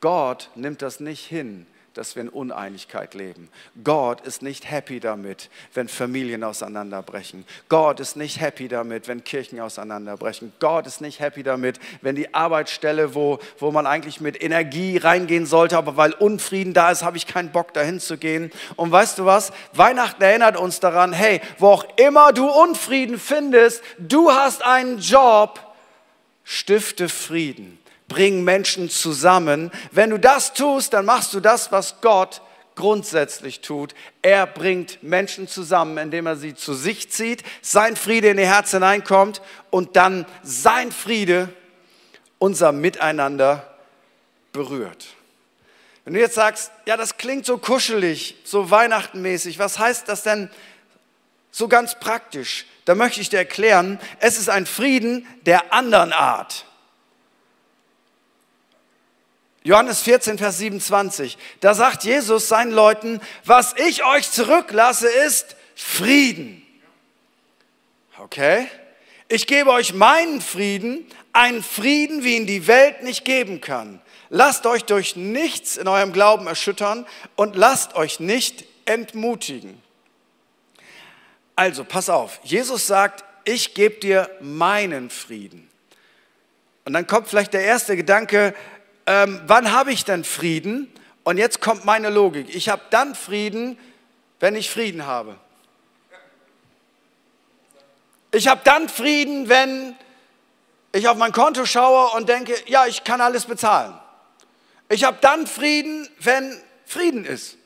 Gott 0.00 0.50
nimmt 0.56 0.82
das 0.82 0.98
nicht 0.98 1.24
hin, 1.24 1.68
dass 1.94 2.14
wir 2.14 2.22
in 2.22 2.28
Uneinigkeit 2.28 3.14
leben. 3.14 3.48
Gott 3.82 4.20
ist 4.20 4.42
nicht 4.42 4.70
happy 4.70 5.00
damit, 5.00 5.50
wenn 5.74 5.88
Familien 5.88 6.44
auseinanderbrechen. 6.44 7.44
Gott 7.68 7.98
ist 7.98 8.16
nicht 8.16 8.40
happy 8.40 8.68
damit, 8.68 9.08
wenn 9.08 9.24
Kirchen 9.24 9.58
auseinanderbrechen. 9.58 10.52
Gott 10.60 10.86
ist 10.86 11.00
nicht 11.00 11.18
happy 11.18 11.42
damit, 11.42 11.80
wenn 12.00 12.14
die 12.14 12.32
Arbeitsstelle, 12.32 13.14
wo, 13.14 13.40
wo 13.58 13.72
man 13.72 13.86
eigentlich 13.86 14.20
mit 14.20 14.40
Energie 14.40 14.98
reingehen 14.98 15.46
sollte, 15.46 15.76
aber 15.76 15.96
weil 15.96 16.12
Unfrieden 16.12 16.74
da 16.74 16.92
ist, 16.92 17.02
habe 17.02 17.16
ich 17.16 17.26
keinen 17.26 17.50
Bock 17.50 17.74
dahin 17.74 17.98
zu 17.98 18.16
gehen. 18.18 18.52
Und 18.76 18.92
weißt 18.92 19.18
du 19.18 19.24
was? 19.24 19.52
Weihnachten 19.72 20.22
erinnert 20.22 20.56
uns 20.56 20.78
daran, 20.78 21.12
hey, 21.12 21.40
wo 21.58 21.68
auch 21.68 21.84
immer 21.96 22.32
du 22.32 22.48
Unfrieden 22.48 23.18
findest, 23.18 23.82
du 23.98 24.30
hast 24.30 24.62
einen 24.64 24.98
Job, 24.98 25.58
stifte 26.44 27.08
Frieden 27.08 27.79
bring 28.10 28.44
Menschen 28.44 28.90
zusammen. 28.90 29.70
Wenn 29.92 30.10
du 30.10 30.18
das 30.18 30.52
tust, 30.52 30.92
dann 30.92 31.06
machst 31.06 31.32
du 31.32 31.40
das, 31.40 31.72
was 31.72 32.02
Gott 32.02 32.42
grundsätzlich 32.74 33.60
tut. 33.60 33.94
Er 34.20 34.46
bringt 34.46 35.02
Menschen 35.02 35.46
zusammen, 35.48 35.96
indem 35.96 36.26
er 36.26 36.36
sie 36.36 36.54
zu 36.54 36.74
sich 36.74 37.10
zieht, 37.10 37.42
sein 37.62 37.96
Friede 37.96 38.28
in 38.28 38.38
ihr 38.38 38.46
Herz 38.46 38.72
hineinkommt 38.72 39.40
und 39.70 39.96
dann 39.96 40.26
sein 40.42 40.90
Friede 40.90 41.48
unser 42.38 42.72
Miteinander 42.72 43.78
berührt. 44.52 45.06
Wenn 46.04 46.14
du 46.14 46.20
jetzt 46.20 46.34
sagst, 46.34 46.72
ja, 46.86 46.96
das 46.96 47.16
klingt 47.16 47.46
so 47.46 47.58
kuschelig, 47.58 48.36
so 48.42 48.70
weihnachtenmäßig, 48.70 49.58
was 49.58 49.78
heißt 49.78 50.08
das 50.08 50.24
denn 50.24 50.50
so 51.52 51.68
ganz 51.68 52.00
praktisch? 52.00 52.66
Da 52.86 52.96
möchte 52.96 53.20
ich 53.20 53.28
dir 53.28 53.36
erklären, 53.36 54.00
es 54.18 54.36
ist 54.36 54.48
ein 54.48 54.66
Frieden 54.66 55.26
der 55.46 55.72
anderen 55.72 56.12
Art. 56.12 56.64
Johannes 59.62 60.00
14, 60.02 60.38
Vers 60.38 60.58
27. 60.58 61.36
Da 61.60 61.74
sagt 61.74 62.04
Jesus 62.04 62.48
seinen 62.48 62.72
Leuten, 62.72 63.20
was 63.44 63.74
ich 63.76 64.04
euch 64.04 64.30
zurücklasse, 64.30 65.08
ist 65.08 65.56
Frieden. 65.74 66.62
Okay? 68.18 68.68
Ich 69.28 69.46
gebe 69.46 69.70
euch 69.70 69.94
meinen 69.94 70.40
Frieden, 70.40 71.06
einen 71.32 71.62
Frieden, 71.62 72.24
wie 72.24 72.36
ihn 72.36 72.46
die 72.46 72.66
Welt 72.66 73.02
nicht 73.02 73.24
geben 73.24 73.60
kann. 73.60 74.00
Lasst 74.30 74.64
euch 74.66 74.84
durch 74.84 75.14
nichts 75.14 75.76
in 75.76 75.88
eurem 75.88 76.12
Glauben 76.12 76.46
erschüttern 76.46 77.06
und 77.36 77.54
lasst 77.54 77.94
euch 77.94 78.18
nicht 78.18 78.64
entmutigen. 78.86 79.80
Also, 81.54 81.84
pass 81.84 82.08
auf. 82.08 82.40
Jesus 82.42 82.86
sagt, 82.86 83.24
ich 83.44 83.74
gebe 83.74 83.96
dir 83.96 84.30
meinen 84.40 85.10
Frieden. 85.10 85.68
Und 86.84 86.94
dann 86.94 87.06
kommt 87.06 87.28
vielleicht 87.28 87.52
der 87.52 87.62
erste 87.62 87.96
Gedanke, 87.96 88.54
ähm, 89.10 89.40
wann 89.48 89.72
habe 89.72 89.90
ich 89.90 90.04
denn 90.04 90.22
Frieden? 90.22 90.88
Und 91.24 91.36
jetzt 91.36 91.60
kommt 91.60 91.84
meine 91.84 92.10
Logik. 92.10 92.54
Ich 92.54 92.68
habe 92.68 92.82
dann 92.90 93.16
Frieden, 93.16 93.76
wenn 94.38 94.54
ich 94.54 94.70
Frieden 94.70 95.04
habe. 95.04 95.36
Ich 98.30 98.46
habe 98.46 98.60
dann 98.62 98.88
Frieden, 98.88 99.48
wenn 99.48 99.96
ich 100.92 101.08
auf 101.08 101.16
mein 101.16 101.32
Konto 101.32 101.66
schaue 101.66 102.16
und 102.16 102.28
denke, 102.28 102.54
ja, 102.66 102.86
ich 102.86 103.02
kann 103.02 103.20
alles 103.20 103.46
bezahlen. 103.46 103.98
Ich 104.88 105.02
habe 105.02 105.18
dann 105.20 105.48
Frieden, 105.48 106.08
wenn 106.20 106.56
Frieden 106.86 107.24
ist. 107.24 107.56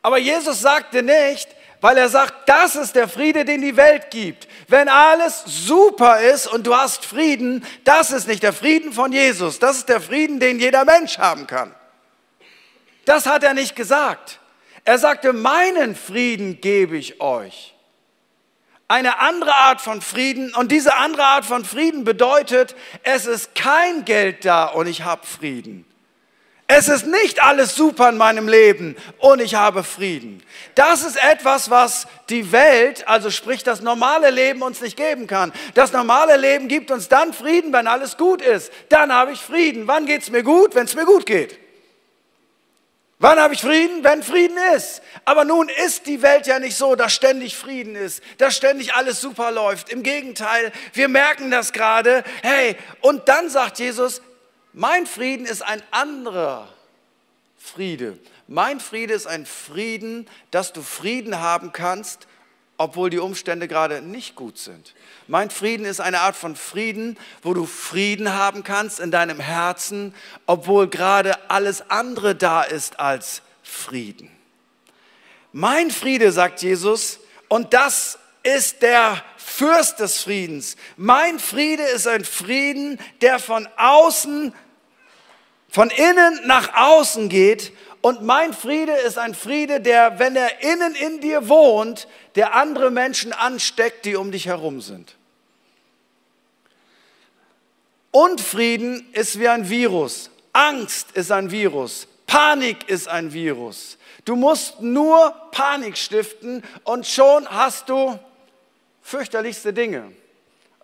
Aber 0.00 0.16
Jesus 0.16 0.62
sagte 0.62 1.02
nicht, 1.02 1.48
weil 1.84 1.98
er 1.98 2.08
sagt, 2.08 2.48
das 2.48 2.76
ist 2.76 2.96
der 2.96 3.08
Friede, 3.08 3.44
den 3.44 3.60
die 3.60 3.76
Welt 3.76 4.10
gibt. 4.10 4.48
Wenn 4.68 4.88
alles 4.88 5.42
super 5.44 6.18
ist 6.18 6.46
und 6.46 6.66
du 6.66 6.74
hast 6.74 7.04
Frieden, 7.04 7.62
das 7.84 8.10
ist 8.10 8.26
nicht 8.26 8.42
der 8.42 8.54
Frieden 8.54 8.90
von 8.94 9.12
Jesus, 9.12 9.58
das 9.58 9.76
ist 9.76 9.90
der 9.90 10.00
Frieden, 10.00 10.40
den 10.40 10.58
jeder 10.58 10.86
Mensch 10.86 11.18
haben 11.18 11.46
kann. 11.46 11.74
Das 13.04 13.26
hat 13.26 13.44
er 13.44 13.52
nicht 13.52 13.76
gesagt. 13.76 14.40
Er 14.86 14.96
sagte, 14.96 15.34
meinen 15.34 15.94
Frieden 15.94 16.58
gebe 16.62 16.96
ich 16.96 17.20
euch. 17.20 17.74
Eine 18.88 19.18
andere 19.18 19.54
Art 19.54 19.82
von 19.82 20.00
Frieden 20.00 20.54
und 20.54 20.72
diese 20.72 20.96
andere 20.96 21.24
Art 21.24 21.44
von 21.44 21.66
Frieden 21.66 22.04
bedeutet, 22.04 22.74
es 23.02 23.26
ist 23.26 23.54
kein 23.54 24.06
Geld 24.06 24.46
da 24.46 24.68
und 24.68 24.86
ich 24.86 25.02
habe 25.02 25.26
Frieden. 25.26 25.84
Es 26.66 26.88
ist 26.88 27.06
nicht 27.06 27.42
alles 27.42 27.74
super 27.74 28.08
in 28.08 28.16
meinem 28.16 28.48
Leben 28.48 28.96
und 29.18 29.40
ich 29.42 29.54
habe 29.54 29.84
Frieden. 29.84 30.42
Das 30.74 31.04
ist 31.04 31.22
etwas, 31.22 31.68
was 31.68 32.06
die 32.30 32.52
Welt, 32.52 33.06
also 33.06 33.30
sprich 33.30 33.62
das 33.62 33.82
normale 33.82 34.30
Leben 34.30 34.62
uns 34.62 34.80
nicht 34.80 34.96
geben 34.96 35.26
kann. 35.26 35.52
Das 35.74 35.92
normale 35.92 36.38
Leben 36.38 36.68
gibt 36.68 36.90
uns 36.90 37.08
dann 37.08 37.34
Frieden, 37.34 37.70
wenn 37.74 37.86
alles 37.86 38.16
gut 38.16 38.40
ist. 38.40 38.72
Dann 38.88 39.12
habe 39.12 39.32
ich 39.32 39.40
Frieden. 39.40 39.86
Wann 39.86 40.06
geht 40.06 40.22
es 40.22 40.30
mir 40.30 40.42
gut? 40.42 40.74
Wenn 40.74 40.86
es 40.86 40.94
mir 40.94 41.04
gut 41.04 41.26
geht. 41.26 41.58
Wann 43.18 43.38
habe 43.38 43.52
ich 43.52 43.60
Frieden? 43.60 44.02
Wenn 44.02 44.22
Frieden 44.22 44.56
ist. 44.74 45.02
Aber 45.26 45.44
nun 45.44 45.68
ist 45.68 46.06
die 46.06 46.22
Welt 46.22 46.46
ja 46.46 46.58
nicht 46.58 46.76
so, 46.76 46.94
dass 46.94 47.12
ständig 47.12 47.56
Frieden 47.56 47.94
ist, 47.94 48.22
dass 48.38 48.56
ständig 48.56 48.94
alles 48.94 49.20
super 49.20 49.50
läuft. 49.50 49.90
Im 49.90 50.02
Gegenteil, 50.02 50.72
wir 50.94 51.08
merken 51.08 51.50
das 51.50 51.72
gerade. 51.72 52.24
Hey, 52.42 52.76
und 53.02 53.28
dann 53.28 53.50
sagt 53.50 53.78
Jesus, 53.78 54.22
mein 54.74 55.06
Frieden 55.06 55.46
ist 55.46 55.62
ein 55.62 55.82
anderer 55.90 56.68
Friede. 57.56 58.18
Mein 58.46 58.80
Friede 58.80 59.14
ist 59.14 59.26
ein 59.26 59.46
Frieden, 59.46 60.28
dass 60.50 60.72
du 60.72 60.82
Frieden 60.82 61.40
haben 61.40 61.72
kannst, 61.72 62.26
obwohl 62.76 63.08
die 63.08 63.20
Umstände 63.20 63.68
gerade 63.68 64.02
nicht 64.02 64.34
gut 64.34 64.58
sind. 64.58 64.94
Mein 65.28 65.48
Frieden 65.48 65.86
ist 65.86 66.00
eine 66.00 66.20
Art 66.20 66.36
von 66.36 66.56
Frieden, 66.56 67.16
wo 67.42 67.54
du 67.54 67.66
Frieden 67.66 68.32
haben 68.32 68.64
kannst 68.64 69.00
in 69.00 69.10
deinem 69.10 69.40
Herzen, 69.40 70.14
obwohl 70.46 70.88
gerade 70.88 71.48
alles 71.48 71.88
andere 71.88 72.34
da 72.34 72.62
ist 72.62 72.98
als 72.98 73.42
Frieden. 73.62 74.30
Mein 75.52 75.90
Friede, 75.92 76.32
sagt 76.32 76.62
Jesus, 76.62 77.20
und 77.48 77.72
das 77.72 78.18
ist 78.42 78.82
der 78.82 79.22
Fürst 79.36 80.00
des 80.00 80.20
Friedens. 80.20 80.76
Mein 80.96 81.38
Friede 81.38 81.84
ist 81.84 82.08
ein 82.08 82.24
Frieden, 82.24 82.98
der 83.20 83.38
von 83.38 83.68
außen 83.76 84.52
von 85.74 85.90
innen 85.90 86.40
nach 86.46 86.72
außen 86.76 87.28
geht 87.28 87.72
Und 88.00 88.22
mein 88.22 88.52
Friede 88.52 88.92
ist 88.92 89.16
ein 89.16 89.34
Friede, 89.34 89.80
der, 89.80 90.18
wenn 90.18 90.36
er 90.36 90.62
innen 90.62 90.94
in 90.94 91.22
dir 91.22 91.48
wohnt, 91.48 92.06
der 92.34 92.54
andere 92.54 92.90
Menschen 92.90 93.32
ansteckt, 93.32 94.04
die 94.04 94.14
um 94.14 94.30
dich 94.30 94.46
herum 94.46 94.82
sind. 94.82 95.16
Unfrieden 98.10 99.08
ist 99.14 99.40
wie 99.40 99.48
ein 99.48 99.70
Virus. 99.70 100.30
Angst 100.52 101.12
ist 101.14 101.32
ein 101.32 101.50
Virus. 101.50 102.06
Panik 102.26 102.90
ist 102.90 103.08
ein 103.08 103.32
Virus. 103.32 103.96
Du 104.26 104.36
musst 104.36 104.82
nur 104.82 105.34
Panik 105.50 105.96
stiften 105.96 106.62
und 106.84 107.06
schon 107.06 107.48
hast 107.48 107.88
du 107.88 108.18
fürchterlichste 109.00 109.72
Dinge. 109.72 110.12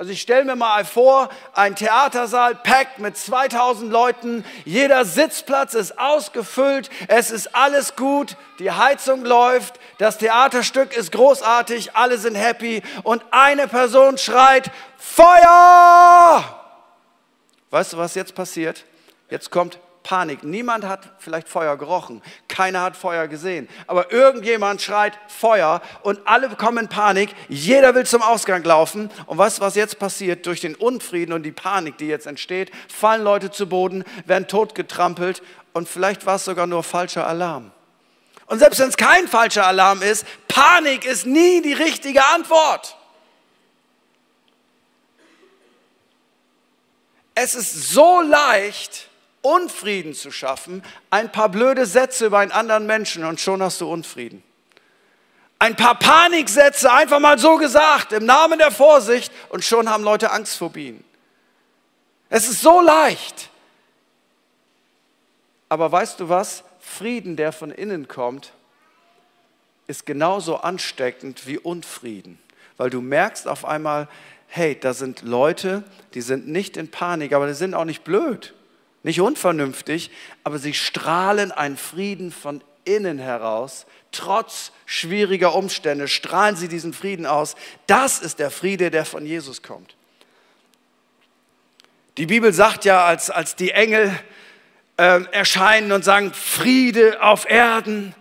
Also 0.00 0.12
ich 0.12 0.22
stelle 0.22 0.46
mir 0.46 0.56
mal 0.56 0.86
vor, 0.86 1.28
ein 1.52 1.76
Theatersaal 1.76 2.54
packt 2.54 3.00
mit 3.00 3.18
2000 3.18 3.92
Leuten, 3.92 4.46
jeder 4.64 5.04
Sitzplatz 5.04 5.74
ist 5.74 5.98
ausgefüllt, 5.98 6.88
es 7.08 7.30
ist 7.30 7.54
alles 7.54 7.96
gut, 7.96 8.38
die 8.60 8.70
Heizung 8.70 9.26
läuft, 9.26 9.78
das 9.98 10.16
Theaterstück 10.16 10.96
ist 10.96 11.12
großartig, 11.12 11.96
alle 11.96 12.16
sind 12.16 12.34
happy. 12.34 12.82
Und 13.02 13.22
eine 13.30 13.68
Person 13.68 14.16
schreit, 14.16 14.70
Feuer! 14.96 16.44
Weißt 17.68 17.92
du, 17.92 17.98
was 17.98 18.14
jetzt 18.14 18.34
passiert? 18.34 18.86
Jetzt 19.28 19.50
kommt 19.50 19.78
Panik. 20.10 20.42
Niemand 20.42 20.84
hat 20.84 21.08
vielleicht 21.18 21.48
Feuer 21.48 21.76
gerochen, 21.76 22.20
keiner 22.48 22.80
hat 22.80 22.96
Feuer 22.96 23.28
gesehen, 23.28 23.68
aber 23.86 24.10
irgendjemand 24.10 24.82
schreit 24.82 25.16
Feuer 25.28 25.80
und 26.02 26.18
alle 26.24 26.48
bekommen 26.48 26.88
Panik. 26.88 27.32
Jeder 27.48 27.94
will 27.94 28.04
zum 28.04 28.20
Ausgang 28.20 28.64
laufen 28.64 29.08
und 29.26 29.38
was 29.38 29.60
was 29.60 29.76
jetzt 29.76 30.00
passiert 30.00 30.46
durch 30.46 30.60
den 30.60 30.74
Unfrieden 30.74 31.32
und 31.32 31.44
die 31.44 31.52
Panik, 31.52 31.96
die 31.98 32.08
jetzt 32.08 32.26
entsteht, 32.26 32.72
fallen 32.88 33.22
Leute 33.22 33.52
zu 33.52 33.68
Boden, 33.68 34.02
werden 34.26 34.48
totgetrampelt 34.48 35.44
und 35.74 35.88
vielleicht 35.88 36.26
war 36.26 36.34
es 36.34 36.44
sogar 36.44 36.66
nur 36.66 36.82
falscher 36.82 37.28
Alarm. 37.28 37.70
Und 38.46 38.58
selbst 38.58 38.80
wenn 38.80 38.88
es 38.88 38.96
kein 38.96 39.28
falscher 39.28 39.64
Alarm 39.64 40.02
ist, 40.02 40.26
Panik 40.48 41.04
ist 41.04 41.24
nie 41.24 41.62
die 41.62 41.72
richtige 41.72 42.24
Antwort. 42.34 42.96
Es 47.36 47.54
ist 47.54 47.92
so 47.92 48.20
leicht, 48.22 49.09
Unfrieden 49.42 50.14
zu 50.14 50.30
schaffen, 50.30 50.82
ein 51.08 51.32
paar 51.32 51.48
blöde 51.48 51.86
Sätze 51.86 52.26
über 52.26 52.38
einen 52.38 52.52
anderen 52.52 52.86
Menschen 52.86 53.24
und 53.24 53.40
schon 53.40 53.62
hast 53.62 53.80
du 53.80 53.90
Unfrieden. 53.90 54.42
Ein 55.58 55.76
paar 55.76 55.98
Paniksätze 55.98 56.92
einfach 56.92 57.20
mal 57.20 57.38
so 57.38 57.56
gesagt, 57.56 58.12
im 58.12 58.24
Namen 58.24 58.58
der 58.58 58.70
Vorsicht 58.70 59.32
und 59.50 59.64
schon 59.64 59.88
haben 59.88 60.04
Leute 60.04 60.30
Angstphobien. 60.30 61.04
Es 62.28 62.48
ist 62.48 62.60
so 62.60 62.80
leicht. 62.80 63.50
Aber 65.68 65.90
weißt 65.90 66.20
du 66.20 66.28
was? 66.28 66.64
Frieden, 66.78 67.36
der 67.36 67.52
von 67.52 67.70
innen 67.70 68.08
kommt, 68.08 68.52
ist 69.86 70.06
genauso 70.06 70.56
ansteckend 70.56 71.46
wie 71.46 71.58
Unfrieden, 71.58 72.38
weil 72.76 72.90
du 72.90 73.00
merkst 73.00 73.46
auf 73.46 73.64
einmal, 73.64 74.08
hey, 74.48 74.78
da 74.78 74.94
sind 74.94 75.22
Leute, 75.22 75.84
die 76.14 76.20
sind 76.20 76.48
nicht 76.48 76.76
in 76.76 76.90
Panik, 76.90 77.32
aber 77.32 77.46
die 77.46 77.54
sind 77.54 77.74
auch 77.74 77.84
nicht 77.84 78.04
blöd 78.04 78.54
nicht 79.02 79.20
unvernünftig, 79.20 80.10
aber 80.44 80.58
sie 80.58 80.74
strahlen 80.74 81.52
einen 81.52 81.76
Frieden 81.76 82.32
von 82.32 82.62
innen 82.84 83.18
heraus. 83.18 83.86
Trotz 84.12 84.72
schwieriger 84.86 85.54
Umstände 85.54 86.08
strahlen 86.08 86.56
sie 86.56 86.68
diesen 86.68 86.92
Frieden 86.92 87.26
aus. 87.26 87.54
Das 87.86 88.20
ist 88.20 88.38
der 88.38 88.50
Friede, 88.50 88.90
der 88.90 89.04
von 89.04 89.24
Jesus 89.24 89.62
kommt. 89.62 89.94
Die 92.16 92.26
Bibel 92.26 92.52
sagt 92.52 92.84
ja, 92.84 93.04
als, 93.06 93.30
als 93.30 93.56
die 93.56 93.70
Engel 93.70 94.14
äh, 94.96 95.22
erscheinen 95.32 95.92
und 95.92 96.04
sagen, 96.04 96.32
Friede 96.34 97.22
auf 97.22 97.48
Erden. 97.48 98.14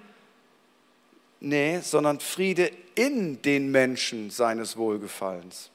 Nee, 1.41 1.79
sondern 1.81 2.19
Friede 2.19 2.71
in 2.95 3.41
den 3.41 3.71
Menschen 3.71 4.29
seines 4.29 4.77
Wohlgefallens. 4.77 5.71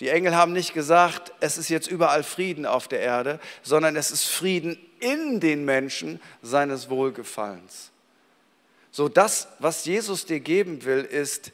Die 0.00 0.08
Engel 0.08 0.34
haben 0.34 0.52
nicht 0.52 0.74
gesagt, 0.74 1.32
es 1.40 1.56
ist 1.56 1.68
jetzt 1.68 1.86
überall 1.86 2.24
Frieden 2.24 2.66
auf 2.66 2.88
der 2.88 3.00
Erde, 3.00 3.38
sondern 3.62 3.94
es 3.96 4.10
ist 4.10 4.24
Frieden 4.24 4.78
in 4.98 5.40
den 5.40 5.64
Menschen 5.64 6.20
seines 6.42 6.90
Wohlgefallens. 6.90 7.90
So 8.90 9.08
das, 9.08 9.48
was 9.58 9.84
Jesus 9.84 10.24
dir 10.24 10.40
geben 10.40 10.84
will, 10.84 11.00
ist 11.00 11.52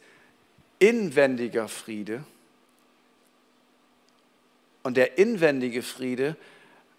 inwendiger 0.78 1.68
Friede. 1.68 2.24
Und 4.82 4.96
der 4.96 5.18
inwendige 5.18 5.82
Friede 5.82 6.36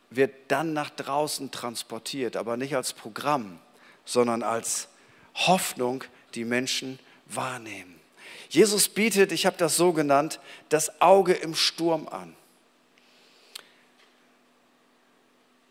wird 0.10 0.34
dann 0.50 0.74
nach 0.74 0.90
draußen 0.90 1.52
transportiert, 1.52 2.36
aber 2.36 2.58
nicht 2.58 2.76
als 2.76 2.94
Programm, 2.94 3.60
sondern 4.04 4.44
als 4.44 4.88
Hoffnung, 5.34 6.04
die 6.36 6.46
Menschen 6.46 7.00
wahrnehmen. 7.28 8.01
Jesus 8.52 8.90
bietet, 8.90 9.32
ich 9.32 9.46
habe 9.46 9.56
das 9.56 9.78
so 9.78 9.94
genannt, 9.94 10.42
das 10.68 11.02
Auge 11.02 11.32
im 11.32 11.56
Sturm 11.56 12.10
an. 12.10 12.36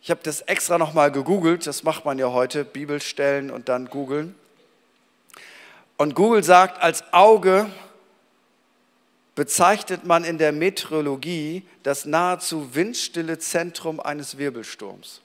Ich 0.01 0.11
habe 0.11 0.23
das 0.23 0.41
extra 0.41 0.79
nochmal 0.79 1.13
gegoogelt, 1.13 1.67
das 1.67 1.83
macht 1.83 2.07
man 2.07 2.19
ja 2.19 2.31
heute, 2.31 2.65
Bibelstellen 2.65 3.51
und 3.51 3.69
dann 3.69 3.91
googeln. 3.91 4.35
Und 5.99 6.15
Google 6.15 6.43
sagt, 6.43 6.81
als 6.83 7.05
Auge 7.13 7.71
bezeichnet 9.35 10.07
man 10.07 10.25
in 10.25 10.39
der 10.39 10.53
Meteorologie 10.53 11.67
das 11.83 12.07
nahezu 12.07 12.75
windstille 12.75 13.39
Zentrum 13.39 14.01
eines 14.01 14.39
Wirbelsturms. 14.39 15.21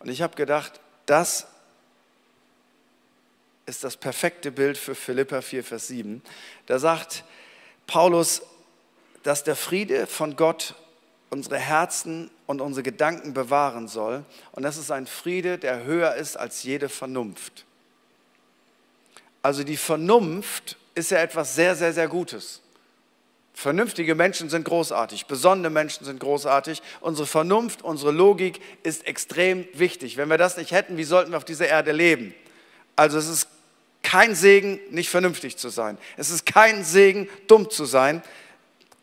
Und 0.00 0.10
ich 0.10 0.20
habe 0.20 0.36
gedacht, 0.36 0.80
das 1.06 1.46
ist 3.66 3.84
das 3.84 3.96
perfekte 3.96 4.50
Bild 4.50 4.76
für 4.76 4.94
Philippa 4.94 5.40
4, 5.40 5.64
Vers 5.64 5.88
7. 5.88 6.22
Da 6.66 6.78
sagt 6.78 7.24
Paulus, 7.86 8.42
dass 9.22 9.44
der 9.44 9.56
Friede 9.56 10.06
von 10.06 10.36
Gott 10.36 10.74
unsere 11.30 11.58
Herzen 11.58 12.30
und 12.46 12.60
unsere 12.60 12.82
Gedanken 12.82 13.34
bewahren 13.34 13.88
soll. 13.88 14.24
Und 14.52 14.62
das 14.62 14.76
ist 14.76 14.90
ein 14.90 15.06
Friede, 15.06 15.58
der 15.58 15.84
höher 15.84 16.14
ist 16.14 16.36
als 16.36 16.62
jede 16.62 16.88
Vernunft. 16.88 17.64
Also 19.42 19.64
die 19.64 19.76
Vernunft 19.76 20.76
ist 20.94 21.10
ja 21.10 21.18
etwas 21.18 21.54
sehr, 21.54 21.74
sehr, 21.74 21.92
sehr 21.92 22.08
Gutes. 22.08 22.60
Vernünftige 23.52 24.14
Menschen 24.14 24.50
sind 24.50 24.64
großartig, 24.64 25.26
besonnene 25.26 25.70
Menschen 25.70 26.04
sind 26.04 26.18
großartig. 26.18 26.82
Unsere 27.00 27.26
Vernunft, 27.26 27.82
unsere 27.82 28.10
Logik 28.10 28.60
ist 28.82 29.06
extrem 29.06 29.66
wichtig. 29.74 30.16
Wenn 30.16 30.28
wir 30.28 30.38
das 30.38 30.56
nicht 30.56 30.72
hätten, 30.72 30.96
wie 30.96 31.04
sollten 31.04 31.30
wir 31.30 31.36
auf 31.36 31.44
dieser 31.44 31.68
Erde 31.68 31.92
leben? 31.92 32.34
Also 32.96 33.18
es 33.18 33.28
ist 33.28 33.48
kein 34.14 34.36
Segen, 34.36 34.78
nicht 34.90 35.10
vernünftig 35.10 35.56
zu 35.56 35.70
sein. 35.70 35.98
Es 36.16 36.30
ist 36.30 36.46
kein 36.46 36.84
Segen, 36.84 37.28
dumm 37.48 37.68
zu 37.68 37.84
sein. 37.84 38.22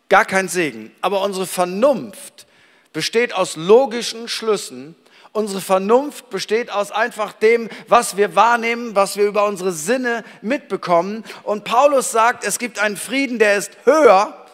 Gar 0.08 0.24
kein 0.24 0.47
Segen. 0.47 0.89
Aber 1.02 1.21
unsere 1.21 1.45
Vernunft 1.45 2.47
besteht 2.93 3.34
aus 3.34 3.58
logischen 3.58 4.30
Schlüssen. 4.30 4.95
Unsere 5.34 5.60
Vernunft 5.60 6.30
besteht 6.30 6.71
aus 6.71 6.93
einfach 6.93 7.34
dem, 7.34 7.67
was 7.89 8.15
wir 8.15 8.38
wahrnehmen, 8.38 8.95
was 8.95 9.17
wir 9.17 9.26
über 9.26 9.43
unsere 9.47 9.74
Sinne 9.74 10.24
mitbekommen. 10.41 11.26
Und 11.43 11.65
Paulus 11.65 12.12
sagt, 12.12 12.45
es 12.45 12.58
gibt 12.58 12.80
einen 12.80 12.95
Frieden, 12.95 13.38
der 13.38 13.58
ist 13.58 13.71
höher 13.84 14.45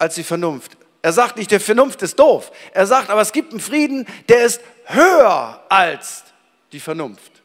als 0.00 0.16
die 0.16 0.24
Vernunft. 0.24 0.76
Er 1.02 1.12
sagt 1.12 1.36
nicht, 1.36 1.52
der 1.52 1.60
Vernunft 1.60 2.02
ist 2.02 2.18
doof. 2.18 2.50
Er 2.72 2.88
sagt, 2.88 3.10
aber 3.10 3.20
es 3.20 3.30
gibt 3.30 3.52
einen 3.52 3.60
Frieden, 3.60 4.08
der 4.28 4.42
ist 4.42 4.60
höher 4.86 5.62
als 5.68 6.24
die 6.72 6.80
Vernunft. 6.80 7.37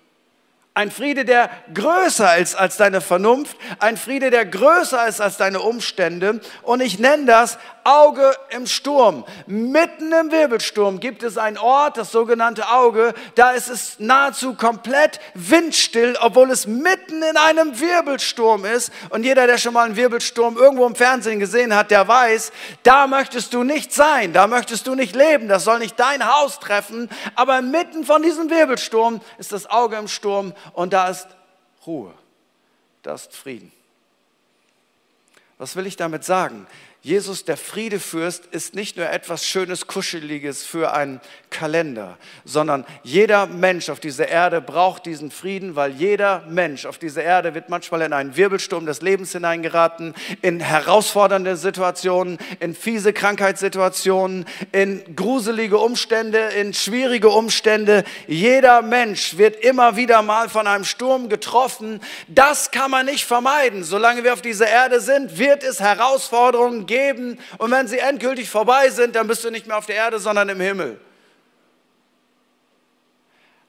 Ein 0.75 0.89
Friede, 0.89 1.23
der 1.23 1.51
größer 1.71 2.37
ist 2.37 2.55
als 2.55 2.77
deine 2.77 2.99
Vernunft, 2.99 3.55
ein 3.77 3.95
Friede, 3.95 4.31
der 4.31 4.43
größer 4.43 5.07
ist 5.07 5.21
als 5.21 5.37
deine 5.37 5.61
Umstände. 5.61 6.41
Und 6.63 6.81
ich 6.81 6.97
nenne 6.97 7.25
das 7.25 7.59
Auge 7.83 8.35
im 8.49 8.67
Sturm. 8.67 9.25
Mitten 9.47 10.11
im 10.11 10.31
Wirbelsturm 10.31 10.99
gibt 10.99 11.23
es 11.23 11.37
einen 11.37 11.57
Ort, 11.57 11.97
das 11.97 12.11
sogenannte 12.11 12.69
Auge. 12.69 13.13
Da 13.35 13.51
ist 13.51 13.69
es 13.69 13.99
nahezu 13.99 14.55
komplett 14.55 15.19
windstill, 15.33 16.17
obwohl 16.21 16.51
es 16.51 16.67
mitten 16.67 17.21
in 17.23 17.37
einem 17.37 17.79
Wirbelsturm 17.79 18.65
ist. 18.65 18.91
Und 19.09 19.23
jeder, 19.23 19.47
der 19.47 19.57
schon 19.57 19.73
mal 19.73 19.85
einen 19.85 19.95
Wirbelsturm 19.95 20.57
irgendwo 20.57 20.85
im 20.85 20.95
Fernsehen 20.95 21.39
gesehen 21.39 21.75
hat, 21.75 21.91
der 21.91 22.07
weiß, 22.07 22.51
da 22.83 23.07
möchtest 23.07 23.53
du 23.53 23.63
nicht 23.63 23.93
sein, 23.93 24.33
da 24.33 24.47
möchtest 24.47 24.87
du 24.87 24.95
nicht 24.95 25.15
leben, 25.15 25.47
das 25.47 25.63
soll 25.63 25.79
nicht 25.79 25.99
dein 25.99 26.25
Haus 26.25 26.59
treffen. 26.59 27.09
Aber 27.35 27.61
mitten 27.61 28.05
von 28.05 28.21
diesem 28.21 28.49
Wirbelsturm 28.49 29.21
ist 29.37 29.51
das 29.51 29.69
Auge 29.69 29.97
im 29.97 30.07
Sturm 30.07 30.53
und 30.73 30.93
da 30.93 31.09
ist 31.09 31.27
Ruhe, 31.85 32.13
da 33.01 33.15
ist 33.15 33.35
Frieden. 33.35 33.71
Was 35.57 35.75
will 35.75 35.85
ich 35.85 35.95
damit 35.95 36.23
sagen? 36.23 36.67
Jesus, 37.05 37.43
der 37.43 37.57
Friedefürst, 37.57 38.45
ist 38.51 38.75
nicht 38.75 38.95
nur 38.95 39.09
etwas 39.09 39.45
Schönes, 39.45 39.87
Kuscheliges 39.87 40.63
für 40.63 40.93
einen 40.93 41.19
Kalender, 41.49 42.17
sondern 42.45 42.85
jeder 43.03 43.45
Mensch 43.45 43.89
auf 43.89 43.99
dieser 43.99 44.29
Erde 44.29 44.61
braucht 44.61 45.05
diesen 45.05 45.29
Frieden, 45.29 45.75
weil 45.75 45.91
jeder 45.91 46.45
Mensch 46.47 46.85
auf 46.85 46.97
dieser 46.97 47.21
Erde 47.21 47.55
wird 47.55 47.67
manchmal 47.67 48.03
in 48.03 48.13
einen 48.13 48.37
Wirbelsturm 48.37 48.85
des 48.85 49.01
Lebens 49.01 49.33
hineingeraten, 49.33 50.15
in 50.41 50.61
herausfordernde 50.61 51.57
Situationen, 51.57 52.37
in 52.61 52.73
fiese 52.73 53.11
Krankheitssituationen, 53.11 54.45
in 54.71 55.03
gruselige 55.17 55.79
Umstände, 55.79 56.39
in 56.57 56.73
schwierige 56.73 57.27
Umstände. 57.27 58.05
Jeder 58.27 58.81
Mensch 58.81 59.37
wird 59.37 59.57
immer 59.57 59.97
wieder 59.97 60.21
mal 60.21 60.47
von 60.47 60.67
einem 60.67 60.85
Sturm 60.85 61.27
getroffen. 61.27 61.99
Das 62.29 62.71
kann 62.71 62.89
man 62.89 63.07
nicht 63.07 63.25
vermeiden. 63.25 63.83
Solange 63.83 64.23
wir 64.23 64.31
auf 64.31 64.41
dieser 64.41 64.69
Erde 64.69 65.01
sind, 65.01 65.37
wird 65.37 65.63
es 65.65 65.81
Herausforderungen 65.81 66.85
geben 66.85 66.92
geben 66.93 67.39
und 67.57 67.71
wenn 67.71 67.87
sie 67.87 67.97
endgültig 67.97 68.49
vorbei 68.49 68.89
sind, 68.89 69.15
dann 69.15 69.27
bist 69.27 69.43
du 69.43 69.49
nicht 69.49 69.65
mehr 69.67 69.77
auf 69.77 69.85
der 69.85 69.95
Erde, 69.95 70.19
sondern 70.19 70.49
im 70.49 70.59
Himmel. 70.59 70.99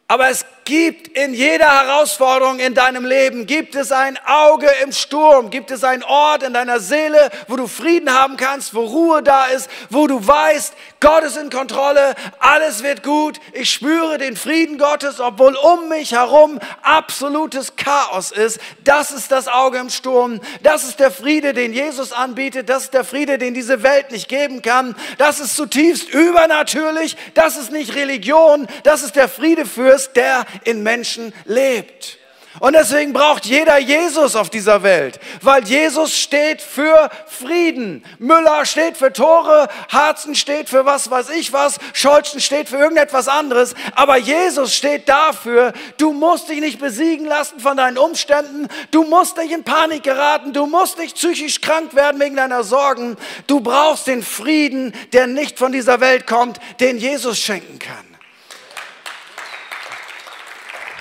Aber 0.07 0.29
es 0.29 0.45
gibt 0.65 1.09
in 1.17 1.35
jeder 1.35 1.67
Herausforderung 1.67 2.59
in 2.59 2.75
deinem 2.75 3.05
Leben, 3.05 3.47
gibt 3.47 3.75
es 3.75 3.93
ein 3.93 4.19
Auge 4.27 4.69
im 4.83 4.93
Sturm, 4.93 5.51
gibt 5.51 5.71
es 5.71 5.85
einen 5.85 6.03
Ort 6.03 6.43
in 6.43 6.53
deiner 6.53 6.81
Seele, 6.81 7.31
wo 7.49 7.57
du 7.57 7.67
Frieden 7.67 8.13
haben 8.13 8.37
kannst, 8.37 8.75
wo 8.75 8.81
Ruhe 8.85 9.23
da 9.23 9.47
ist, 9.47 9.69
wo 9.91 10.07
du 10.07 10.27
weißt, 10.27 10.75
Gott 11.01 11.23
ist 11.23 11.37
in 11.37 11.51
Kontrolle, 11.51 12.15
alles 12.39 12.83
wird 12.83 13.03
gut, 13.03 13.39
ich 13.53 13.71
spüre 13.71 14.17
den 14.17 14.37
Frieden 14.37 14.79
Gottes, 14.79 15.21
obwohl 15.21 15.55
um 15.55 15.89
mich 15.91 16.13
herum 16.13 16.59
absolutes 16.83 17.77
Chaos 17.77 18.31
ist. 18.31 18.59
Das 18.85 19.11
ist 19.11 19.31
das 19.31 19.49
Auge 19.49 19.79
im 19.79 19.91
Sturm, 19.91 20.41
das 20.63 20.85
ist 20.85 21.01
der 21.01 21.11
Friede, 21.11 21.53
den 21.53 21.75
Jesus 21.75 22.13
anbietet, 22.13 22.71
das 22.71 22.85
ist 22.85 22.95
der 22.95 23.05
Friede, 23.05 23.37
den 23.37 23.53
diese 23.53 23.83
Welt 23.83 24.13
nicht 24.13 24.29
geben 24.29 24.63
kann, 24.63 24.97
das 25.19 25.41
ist 25.41 25.57
zutiefst 25.57 26.09
übernatürlich, 26.09 27.17
das 27.35 27.57
ist 27.57 27.71
nicht 27.71 27.95
Religion, 27.95 28.67
das 28.83 29.03
ist 29.03 29.15
der 29.15 29.29
Friede 29.29 29.67
Fürst, 29.67 30.17
der 30.17 30.47
in 30.65 30.83
Menschen 30.83 31.33
lebt. 31.45 32.19
Und 32.61 32.75
deswegen 32.75 33.13
braucht 33.13 33.47
jeder 33.47 33.79
Jesus 33.79 34.37
auf 34.37 34.49
dieser 34.49 34.85
Welt, 34.85 35.19
weil 35.43 35.65
Jesus 35.65 36.17
steht 36.17 36.63
für 36.63 37.11
Frieden. 37.27 38.05
Müller 38.21 38.65
steht 38.65 38.97
für 38.97 39.13
Tore, 39.13 39.69
Harzen 39.89 40.37
steht 40.37 40.69
für 40.69 40.87
was 40.87 41.11
weiß 41.11 41.31
ich 41.31 41.53
was, 41.53 41.79
Scholzen 41.95 42.41
steht 42.41 42.69
für 42.69 42.77
irgendetwas 42.77 43.27
anderes, 43.27 43.75
aber 43.97 44.19
Jesus 44.19 44.73
steht 44.73 45.09
dafür, 45.09 45.73
du 45.99 46.13
musst 46.13 46.49
dich 46.49 46.61
nicht 46.61 46.79
besiegen 46.79 47.27
lassen 47.27 47.59
von 47.59 47.77
deinen 47.77 47.99
Umständen, 47.99 48.69
du 48.93 49.03
musst 49.03 49.37
nicht 49.37 49.51
in 49.51 49.65
Panik 49.65 50.05
geraten, 50.05 50.53
du 50.53 50.67
musst 50.67 50.99
nicht 50.99 51.17
psychisch 51.17 51.61
krank 51.61 51.97
werden 51.97 52.21
wegen 52.21 52.37
deiner 52.37 52.63
Sorgen, 52.63 53.17
du 53.49 53.61
brauchst 53.61 54.07
den 54.07 54.23
Frieden, 54.23 54.95
der 55.13 55.27
nicht 55.27 55.59
von 55.59 55.73
dieser 55.73 56.01
Welt 56.01 56.29
kommt, 56.29 56.61
den 56.79 56.99
Jesus 56.99 57.39
schenken 57.41 57.81
kann. 57.81 58.04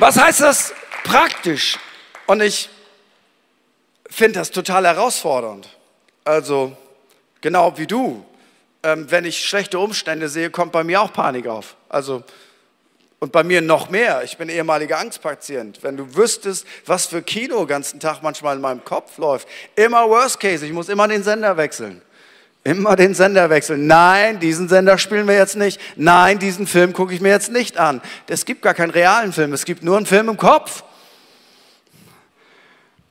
Was 0.04 0.20
heißt 0.20 0.42
das 0.42 0.74
praktisch? 1.06 1.80
Und 2.26 2.42
ich 2.42 2.70
finde 4.10 4.40
das 4.40 4.52
total 4.52 4.86
herausfordernd. 4.86 5.70
Also, 6.26 6.76
genau 7.40 7.78
wie 7.78 7.88
du. 7.88 8.26
Ähm, 8.84 9.10
wenn 9.10 9.24
ich 9.24 9.48
schlechte 9.48 9.80
Umstände 9.80 10.28
sehe, 10.28 10.50
kommt 10.50 10.74
bei 10.74 10.84
mir 10.84 11.02
auch 11.02 11.14
Panik 11.14 11.48
auf. 11.48 11.78
Also, 11.88 12.22
und 13.20 13.32
bei 13.32 13.46
mir 13.46 13.62
noch 13.62 13.90
mehr. 13.90 14.26
Ich 14.26 14.36
bin 14.36 14.50
ehemaliger 14.50 15.00
Angstpatient. 15.00 15.82
Wenn 15.84 15.96
du 15.96 16.18
wüsstest, 16.18 16.68
was 16.86 17.06
für 17.06 17.22
Kino 17.22 17.60
den 17.60 17.68
ganzen 17.68 18.02
Tag 18.02 18.22
manchmal 18.22 18.58
in 18.58 18.62
meinem 18.62 18.84
Kopf 18.84 19.18
läuft. 19.18 19.48
Immer 19.78 20.10
Worst 20.10 20.42
Case. 20.42 20.66
Ich 20.66 20.74
muss 20.74 20.90
immer 20.90 21.08
den 21.08 21.24
Sender 21.24 21.56
wechseln. 21.56 22.02
Immer 22.66 22.96
den 22.96 23.14
Sender 23.14 23.50
wechseln. 23.50 23.88
Nein, 23.88 24.40
diesen 24.40 24.70
Sender 24.70 24.98
spielen 24.98 25.28
wir 25.28 25.36
jetzt 25.36 25.58
nicht. 25.58 25.82
Nein, 25.98 26.40
diesen 26.40 26.66
Film 26.66 26.94
gucke 26.94 27.14
ich 27.14 27.20
mir 27.20 27.30
jetzt 27.30 27.52
nicht 27.52 27.78
an. 27.78 28.02
Es 28.28 28.46
gibt 28.46 28.62
gar 28.62 28.74
keinen 28.74 28.92
realen 28.92 29.34
Film, 29.34 29.52
es 29.52 29.66
gibt 29.66 29.84
nur 29.84 29.98
einen 29.98 30.06
Film 30.06 30.30
im 30.30 30.38
Kopf. 30.38 30.84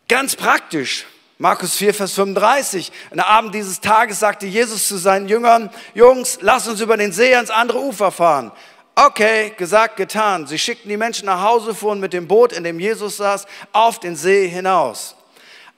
Ganz 0.08 0.36
praktisch. 0.36 1.06
Markus 1.36 1.74
4, 1.74 1.92
Vers 1.92 2.12
35. 2.12 2.92
Am 3.10 3.20
Abend 3.20 3.54
dieses 3.54 3.80
Tages 3.80 4.20
sagte 4.20 4.46
Jesus 4.46 4.86
zu 4.86 4.96
seinen 4.96 5.28
Jüngern, 5.28 5.70
Jungs, 5.92 6.38
lasst 6.40 6.68
uns 6.68 6.80
über 6.80 6.96
den 6.96 7.12
See 7.12 7.34
ans 7.34 7.50
andere 7.50 7.80
Ufer 7.80 8.10
fahren. 8.12 8.52
Okay, 8.94 9.52
gesagt, 9.56 9.96
getan. 9.96 10.46
Sie 10.46 10.58
schickten 10.58 10.88
die 10.88 10.96
Menschen 10.96 11.26
nach 11.26 11.42
Hause, 11.42 11.74
fuhren 11.74 11.98
mit 11.98 12.12
dem 12.12 12.28
Boot, 12.28 12.52
in 12.52 12.62
dem 12.62 12.78
Jesus 12.78 13.16
saß, 13.16 13.46
auf 13.72 13.98
den 13.98 14.16
See 14.16 14.48
hinaus. 14.48 15.16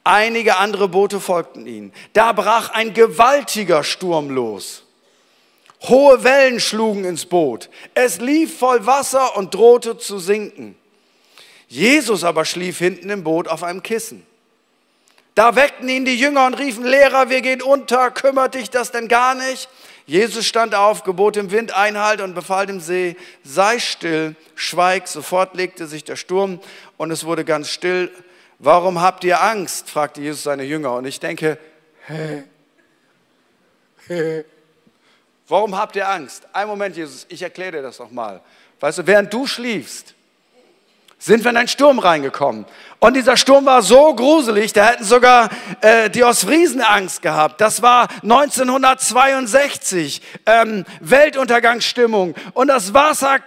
Einige 0.04 0.58
andere 0.58 0.88
Boote 0.88 1.18
folgten 1.18 1.66
ihnen. 1.66 1.92
Da 2.12 2.32
brach 2.32 2.68
ein 2.70 2.92
gewaltiger 2.92 3.82
Sturm 3.82 4.28
los. 4.28 4.82
Hohe 5.84 6.22
Wellen 6.24 6.60
schlugen 6.60 7.04
ins 7.04 7.26
Boot. 7.26 7.70
Es 7.94 8.20
lief 8.20 8.58
voll 8.58 8.84
Wasser 8.86 9.36
und 9.36 9.54
drohte 9.54 9.96
zu 9.96 10.18
sinken. 10.18 10.76
Jesus 11.68 12.22
aber 12.22 12.44
schlief 12.44 12.78
hinten 12.78 13.08
im 13.10 13.24
Boot 13.24 13.48
auf 13.48 13.62
einem 13.62 13.82
Kissen. 13.82 14.26
Da 15.34 15.56
weckten 15.56 15.88
ihn 15.88 16.04
die 16.04 16.16
Jünger 16.16 16.46
und 16.46 16.54
riefen, 16.54 16.84
Lehrer, 16.84 17.28
wir 17.28 17.40
gehen 17.40 17.60
unter, 17.60 18.10
kümmert 18.10 18.54
dich 18.54 18.70
das 18.70 18.92
denn 18.92 19.08
gar 19.08 19.34
nicht? 19.34 19.68
Jesus 20.06 20.46
stand 20.46 20.74
auf, 20.74 21.02
gebot 21.02 21.34
dem 21.34 21.50
Wind 21.50 21.74
Einhalt 21.74 22.20
und 22.20 22.34
befahl 22.34 22.66
dem 22.66 22.78
See, 22.78 23.16
sei 23.42 23.78
still, 23.78 24.36
schweig. 24.54 25.08
Sofort 25.08 25.56
legte 25.56 25.86
sich 25.86 26.04
der 26.04 26.16
Sturm 26.16 26.60
und 26.98 27.10
es 27.10 27.24
wurde 27.24 27.44
ganz 27.44 27.70
still 27.70 28.12
Warum 28.64 29.02
habt 29.02 29.24
ihr 29.24 29.42
Angst? 29.42 29.90
fragte 29.90 30.22
Jesus 30.22 30.44
seine 30.44 30.62
Jünger. 30.62 30.94
Und 30.94 31.04
ich 31.04 31.20
denke, 31.20 31.58
hä? 32.06 32.44
Hä? 34.06 34.44
Warum 35.46 35.76
habt 35.76 35.96
ihr 35.96 36.08
Angst? 36.08 36.48
Ein 36.50 36.68
Moment, 36.68 36.96
Jesus, 36.96 37.26
ich 37.28 37.42
erkläre 37.42 37.72
dir 37.72 37.82
das 37.82 37.98
nochmal. 37.98 38.40
Weißt 38.80 38.96
du, 38.96 39.06
während 39.06 39.30
du 39.34 39.46
schliefst, 39.46 40.14
sind 41.18 41.44
wir 41.44 41.50
in 41.50 41.58
einen 41.58 41.68
Sturm 41.68 41.98
reingekommen. 41.98 42.64
Und 43.00 43.16
dieser 43.16 43.36
Sturm 43.36 43.66
war 43.66 43.82
so 43.82 44.14
gruselig, 44.14 44.72
da 44.72 44.86
hätten 44.86 45.04
sogar 45.04 45.50
äh, 45.82 46.08
die 46.08 46.24
Ostfriesen 46.24 46.80
Angst 46.80 47.20
gehabt. 47.20 47.60
Das 47.60 47.82
war 47.82 48.08
1962, 48.22 50.22
ähm, 50.46 50.86
Weltuntergangsstimmung. 51.00 52.34
Und 52.54 52.68
das 52.68 52.94
Wasser 52.94 53.40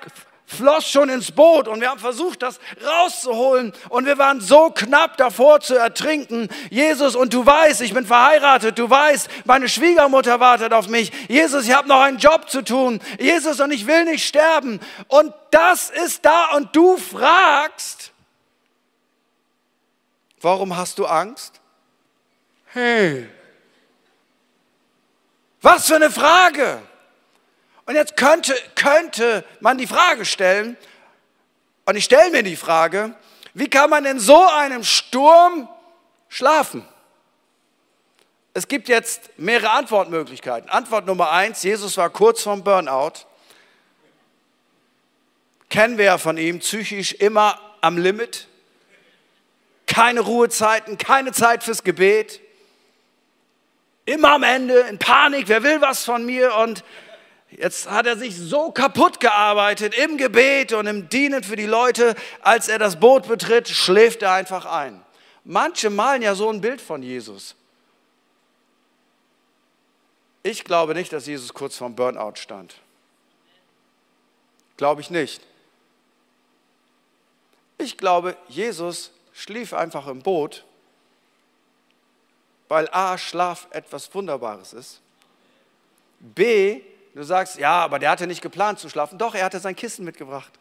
floss 0.48 0.90
schon 0.90 1.10
ins 1.10 1.34
Boot 1.34 1.68
und 1.68 1.82
wir 1.82 1.90
haben 1.90 2.00
versucht, 2.00 2.42
das 2.42 2.60
rauszuholen 2.84 3.74
und 3.90 4.06
wir 4.06 4.18
waren 4.18 4.40
so 4.40 4.72
knapp 4.72 5.18
davor 5.18 5.60
zu 5.60 5.76
ertrinken. 5.76 6.48
Jesus, 6.70 7.18
und 7.18 7.34
du 7.34 7.46
weißt, 7.46 7.82
ich 7.82 7.94
bin 7.94 8.06
verheiratet, 8.06 8.80
du 8.80 8.90
weißt, 8.90 9.30
meine 9.44 9.68
Schwiegermutter 9.68 10.40
wartet 10.40 10.72
auf 10.72 10.88
mich. 10.88 11.12
Jesus, 11.28 11.68
ich 11.68 11.76
habe 11.76 11.90
noch 11.90 12.00
einen 12.00 12.18
Job 12.18 12.50
zu 12.50 12.64
tun. 12.64 13.02
Jesus, 13.20 13.60
und 13.60 13.72
ich 13.72 13.86
will 13.86 14.06
nicht 14.06 14.26
sterben. 14.26 14.80
Und 15.10 15.34
das 15.52 15.90
ist 15.90 16.24
da 16.24 16.56
und 16.56 16.74
du 16.74 16.96
fragst, 16.96 18.14
warum 20.40 20.78
hast 20.78 20.98
du 20.98 21.06
Angst? 21.06 21.60
Hey, 22.68 23.28
was 25.62 25.88
für 25.88 25.96
eine 25.98 26.10
Frage. 26.10 26.82
Und 27.88 27.95
jetzt 27.95 28.17
könnte, 28.17 28.54
könnte 28.76 29.45
man 29.62 29.78
die 29.78 29.88
Frage 29.88 30.26
stellen, 30.26 30.78
und 31.86 31.95
ich 31.95 32.04
stelle 32.04 32.30
mir 32.32 32.43
die 32.43 32.58
Frage, 32.58 33.15
wie 33.54 33.69
kann 33.69 33.89
man 33.89 34.04
in 34.04 34.19
so 34.19 34.45
einem 34.45 34.84
Sturm 34.84 35.69
schlafen? 36.28 36.86
Es 38.54 38.67
gibt 38.67 38.89
jetzt 38.89 39.30
mehrere 39.38 39.69
Antwortmöglichkeiten. 39.69 40.69
Antwort 40.69 41.06
Nummer 41.06 41.32
eins, 41.32 41.63
Jesus 41.63 41.95
war 41.95 42.10
kurz 42.10 42.43
vorm 42.43 42.62
Burnout. 42.62 43.13
Kennen 45.69 45.97
wir 45.97 46.06
ja 46.06 46.17
von 46.17 46.38
ihm, 46.38 46.60
psychisch 46.60 47.13
immer 47.13 47.58
am 47.80 47.97
Limit. 47.97 48.47
Keine 49.86 50.19
Ruhezeiten, 50.19 50.97
keine 50.97 51.32
Zeit 51.32 51.63
fürs 51.63 51.84
Gebet. 51.86 52.41
Immer 54.04 54.34
am 54.34 54.43
Ende, 54.43 54.80
in 54.89 55.00
Panik, 55.00 55.47
wer 55.47 55.63
will 55.63 55.80
was 55.80 56.04
von 56.04 56.26
mir? 56.26 56.54
Und 56.56 56.84
Jetzt 57.50 57.90
hat 57.90 58.06
er 58.06 58.18
sich 58.18 58.36
so 58.36 58.72
kaputt 58.72 59.20
gearbeitet 59.20 59.96
im 59.98 60.18
Gebet 60.18 60.74
und 60.74 60.86
im 60.86 61.08
Dienen 61.08 61.44
für 61.44 61.56
die 61.56 61.66
Leute, 61.66 62.16
als 62.42 62.68
er 62.68 62.78
das 62.78 63.00
Boot 63.00 63.28
betritt, 63.28 63.70
schläft 63.70 64.22
er 64.22 64.34
einfach 64.34 64.66
ein. 64.66 65.02
Manche 65.46 65.90
malen 65.90 66.22
ja 66.22 66.36
so 66.36 66.50
ein 66.50 66.60
Bild 66.60 66.82
von 66.82 67.02
Jesus. 67.02 67.56
Ich 70.44 70.66
glaube 70.66 70.94
nicht, 70.94 71.14
dass 71.14 71.26
Jesus 71.26 71.54
kurz 71.54 71.78
vorm 71.78 71.96
Burnout 71.96 72.36
stand. 72.36 72.76
Glaube 74.76 75.02
ich 75.02 75.10
nicht. 75.10 75.42
Ich 77.78 77.98
glaube, 77.98 78.36
Jesus 78.48 79.12
schlief 79.34 79.74
einfach 79.74 80.08
im 80.08 80.22
Boot, 80.22 80.66
weil 82.68 82.90
A, 82.92 83.18
Schlaf 83.18 83.68
etwas 83.72 84.14
Wunderbares 84.14 84.74
ist. 84.74 85.00
B, 86.20 86.82
Du 87.18 87.24
sagst, 87.24 87.58
ja, 87.58 87.84
aber 87.84 87.98
der 87.98 88.12
hatte 88.12 88.28
nicht 88.28 88.44
geplant 88.44 88.78
zu 88.78 88.90
schlafen. 88.90 89.18
Doch, 89.18 89.34
er 89.34 89.44
hatte 89.44 89.60
sein 89.60 89.76
Kissen 89.76 90.06
mitgebracht. 90.06 90.54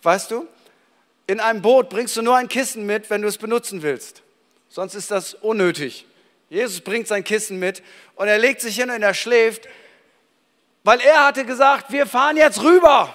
Weißt 0.00 0.30
du, 0.30 0.48
in 1.26 1.38
einem 1.38 1.60
Boot 1.60 1.90
bringst 1.90 2.16
du 2.16 2.22
nur 2.22 2.34
ein 2.34 2.48
Kissen 2.48 2.86
mit, 2.86 3.10
wenn 3.10 3.20
du 3.20 3.28
es 3.28 3.36
benutzen 3.36 3.82
willst. 3.82 4.22
Sonst 4.70 4.94
ist 4.94 5.10
das 5.10 5.34
unnötig. 5.34 6.06
Jesus 6.48 6.80
bringt 6.80 7.08
sein 7.08 7.24
Kissen 7.24 7.58
mit 7.58 7.82
und 8.14 8.26
er 8.26 8.38
legt 8.38 8.62
sich 8.62 8.76
hin 8.76 8.88
und 8.88 9.02
er 9.02 9.12
schläft, 9.12 9.68
weil 10.82 10.98
er 11.02 11.26
hatte 11.26 11.44
gesagt, 11.44 11.92
wir 11.92 12.06
fahren 12.06 12.38
jetzt 12.38 12.62
rüber. 12.62 13.14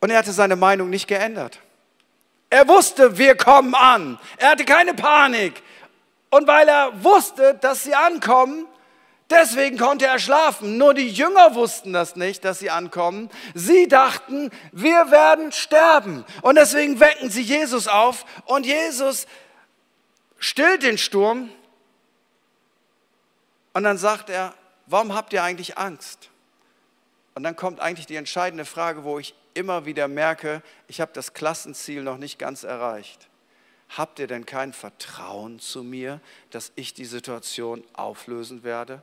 Und 0.00 0.10
er 0.10 0.18
hatte 0.18 0.32
seine 0.32 0.56
Meinung 0.56 0.90
nicht 0.90 1.06
geändert. 1.06 1.60
Er 2.50 2.66
wusste, 2.66 3.18
wir 3.18 3.36
kommen 3.36 3.76
an. 3.76 4.18
Er 4.36 4.50
hatte 4.50 4.64
keine 4.64 4.94
Panik. 4.94 5.62
Und 6.34 6.48
weil 6.48 6.66
er 6.66 7.04
wusste, 7.04 7.54
dass 7.54 7.84
sie 7.84 7.94
ankommen, 7.94 8.66
deswegen 9.30 9.78
konnte 9.78 10.06
er 10.06 10.18
schlafen. 10.18 10.78
Nur 10.78 10.92
die 10.92 11.08
Jünger 11.08 11.54
wussten 11.54 11.92
das 11.92 12.16
nicht, 12.16 12.44
dass 12.44 12.58
sie 12.58 12.70
ankommen. 12.70 13.30
Sie 13.54 13.86
dachten, 13.86 14.50
wir 14.72 15.12
werden 15.12 15.52
sterben. 15.52 16.24
Und 16.42 16.56
deswegen 16.56 16.98
wecken 16.98 17.30
sie 17.30 17.42
Jesus 17.42 17.86
auf 17.86 18.24
und 18.46 18.66
Jesus 18.66 19.28
stillt 20.40 20.82
den 20.82 20.98
Sturm. 20.98 21.50
Und 23.72 23.84
dann 23.84 23.96
sagt 23.96 24.28
er, 24.28 24.54
warum 24.86 25.14
habt 25.14 25.32
ihr 25.32 25.44
eigentlich 25.44 25.78
Angst? 25.78 26.30
Und 27.36 27.44
dann 27.44 27.54
kommt 27.54 27.78
eigentlich 27.78 28.06
die 28.06 28.16
entscheidende 28.16 28.64
Frage, 28.64 29.04
wo 29.04 29.20
ich 29.20 29.36
immer 29.54 29.86
wieder 29.86 30.08
merke, 30.08 30.62
ich 30.88 31.00
habe 31.00 31.12
das 31.14 31.32
Klassenziel 31.32 32.02
noch 32.02 32.16
nicht 32.16 32.40
ganz 32.40 32.64
erreicht. 32.64 33.28
Habt 33.96 34.18
ihr 34.18 34.26
denn 34.26 34.44
kein 34.44 34.72
Vertrauen 34.72 35.60
zu 35.60 35.84
mir, 35.84 36.20
dass 36.50 36.72
ich 36.74 36.94
die 36.94 37.04
Situation 37.04 37.84
auflösen 37.92 38.64
werde? 38.64 39.02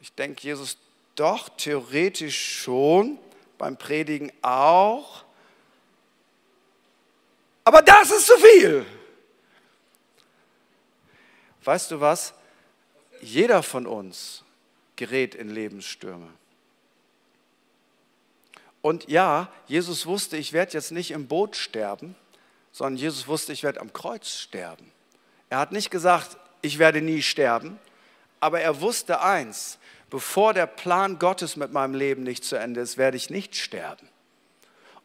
Ich 0.00 0.12
denke, 0.12 0.42
Jesus, 0.42 0.76
doch, 1.14 1.48
theoretisch 1.56 2.60
schon, 2.60 3.18
beim 3.56 3.78
Predigen 3.78 4.30
auch. 4.42 5.24
Aber 7.64 7.80
das 7.80 8.10
ist 8.10 8.26
zu 8.26 8.36
viel. 8.36 8.86
Weißt 11.64 11.90
du 11.90 12.00
was? 12.00 12.34
Jeder 13.22 13.62
von 13.62 13.86
uns 13.86 14.44
gerät 14.96 15.34
in 15.34 15.48
Lebensstürme. 15.48 16.28
Und 18.82 19.08
ja, 19.08 19.50
Jesus 19.66 20.06
wusste, 20.06 20.36
ich 20.36 20.52
werde 20.52 20.74
jetzt 20.74 20.92
nicht 20.92 21.10
im 21.10 21.26
Boot 21.26 21.56
sterben, 21.56 22.14
sondern 22.76 22.98
Jesus 22.98 23.26
wusste, 23.26 23.54
ich 23.54 23.62
werde 23.62 23.80
am 23.80 23.94
Kreuz 23.94 24.28
sterben. 24.28 24.92
Er 25.48 25.60
hat 25.60 25.72
nicht 25.72 25.90
gesagt, 25.90 26.36
ich 26.60 26.78
werde 26.78 27.00
nie 27.00 27.22
sterben, 27.22 27.78
aber 28.38 28.60
er 28.60 28.82
wusste 28.82 29.22
eins, 29.22 29.78
bevor 30.10 30.52
der 30.52 30.66
Plan 30.66 31.18
Gottes 31.18 31.56
mit 31.56 31.72
meinem 31.72 31.94
Leben 31.94 32.22
nicht 32.22 32.44
zu 32.44 32.56
Ende 32.56 32.82
ist, 32.82 32.98
werde 32.98 33.16
ich 33.16 33.30
nicht 33.30 33.56
sterben. 33.56 34.06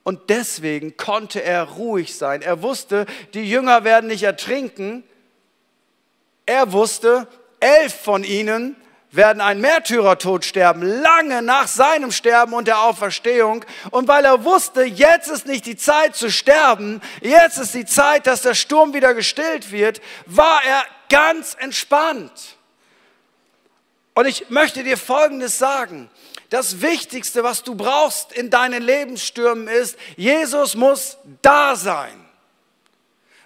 Und 0.04 0.30
deswegen 0.30 0.98
konnte 0.98 1.44
er 1.44 1.64
ruhig 1.64 2.14
sein. 2.14 2.42
Er 2.42 2.62
wusste, 2.62 3.06
die 3.34 3.50
Jünger 3.50 3.86
werden 3.86 4.08
nicht 4.08 4.24
ertrinken. 4.24 5.06
Er 6.46 6.74
wusste, 6.74 7.26
elf 7.62 7.94
von 7.94 8.26
ihnen 8.26 8.76
werden 9.12 9.42
einen 9.42 9.62
Märtyrertod 9.62 10.46
sterben, 10.46 10.82
lange 10.82 11.42
nach 11.42 11.68
seinem 11.68 12.12
Sterben 12.12 12.54
und 12.54 12.68
der 12.68 12.82
Auferstehung. 12.82 13.66
Und 13.92 14.08
weil 14.08 14.26
er 14.26 14.44
wusste, 14.46 14.84
jetzt 14.84 15.30
ist 15.30 15.46
nicht 15.46 15.66
die 15.66 15.76
Zeit 15.76 16.16
zu 16.16 16.32
sterben, 16.32 17.02
jetzt 17.22 17.58
ist 17.58 17.74
die 17.74 17.86
Zeit, 17.86 18.26
dass 18.26 18.42
der 18.42 18.54
Sturm 18.54 18.94
wieder 18.94 19.14
gestillt 19.14 19.72
wird, 19.72 20.02
war 20.26 20.62
er 20.64 20.84
ganz 21.10 21.56
entspannt. 21.60 22.58
Und 24.14 24.26
ich 24.26 24.50
möchte 24.50 24.84
dir 24.84 24.98
Folgendes 24.98 25.58
sagen. 25.58 26.10
Das 26.50 26.82
Wichtigste, 26.82 27.44
was 27.44 27.64
du 27.64 27.76
brauchst 27.76 28.34
in 28.34 28.50
deinen 28.50 28.84
Lebensstürmen 28.84 29.70
ist, 29.70 29.98
Jesus 30.18 30.76
muss 30.76 31.18
da 31.42 31.78
sein. 31.78 32.21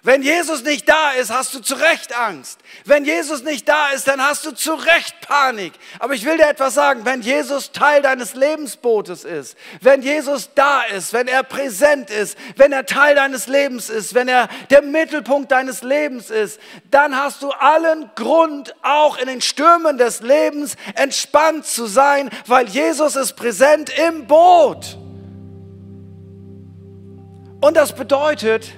Wenn 0.06 0.22
Jesus 0.22 0.62
nicht 0.62 0.88
da 0.88 1.10
ist, 1.20 1.32
hast 1.32 1.52
du 1.52 1.58
zu 1.58 1.74
Recht 1.74 2.16
Angst. 2.16 2.60
Wenn 2.84 3.04
Jesus 3.04 3.42
nicht 3.42 3.68
da 3.68 3.88
ist, 3.88 4.06
dann 4.06 4.22
hast 4.22 4.46
du 4.46 4.52
zu 4.52 4.74
Recht 4.74 5.20
Panik. 5.20 5.72
Aber 5.98 6.14
ich 6.14 6.24
will 6.24 6.36
dir 6.36 6.48
etwas 6.48 6.74
sagen, 6.74 7.04
wenn 7.04 7.22
Jesus 7.22 7.72
Teil 7.72 8.02
deines 8.02 8.36
Lebensbootes 8.36 9.24
ist, 9.24 9.56
wenn 9.80 10.02
Jesus 10.02 10.50
da 10.54 10.82
ist, 10.82 11.12
wenn 11.12 11.26
er 11.26 11.42
präsent 11.42 12.10
ist, 12.10 12.38
wenn 12.54 12.70
er 12.70 12.86
Teil 12.86 13.16
deines 13.16 13.48
Lebens 13.48 13.90
ist, 13.90 14.14
wenn 14.14 14.28
er 14.28 14.48
der 14.70 14.82
Mittelpunkt 14.82 15.50
deines 15.50 15.82
Lebens 15.82 16.30
ist, 16.30 16.60
dann 16.92 17.16
hast 17.16 17.42
du 17.42 17.50
allen 17.50 18.08
Grund, 18.14 18.76
auch 18.82 19.18
in 19.18 19.26
den 19.26 19.40
Stürmen 19.40 19.98
des 19.98 20.20
Lebens 20.20 20.76
entspannt 20.94 21.66
zu 21.66 21.86
sein, 21.86 22.30
weil 22.46 22.68
Jesus 22.68 23.16
ist 23.16 23.32
präsent 23.32 23.90
im 24.08 24.28
Boot. 24.28 24.98
Und 27.60 27.76
das 27.76 27.92
bedeutet, 27.92 28.72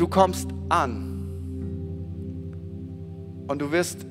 Du 0.00 0.08
kommst 0.08 0.48
an 0.70 1.28
und 3.48 3.60
du 3.60 3.70
wirst 3.70 4.06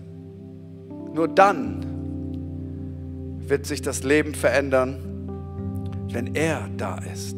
nur 1.16 1.28
dann 1.28 1.84
wird 3.40 3.66
sich 3.66 3.82
das 3.82 4.04
Leben 4.04 4.36
verändern, 4.36 5.00
wenn 6.12 6.36
er 6.36 6.70
da 6.78 7.00
ist 7.12 7.38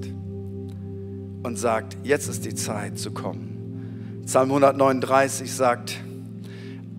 und 1.43 1.57
sagt, 1.57 1.95
jetzt 2.03 2.27
ist 2.27 2.43
die 2.43 2.53
Zeit 2.53 2.99
zu 2.99 3.11
kommen. 3.11 4.21
Psalm 4.25 4.49
139 4.49 5.55
sagt, 5.55 6.01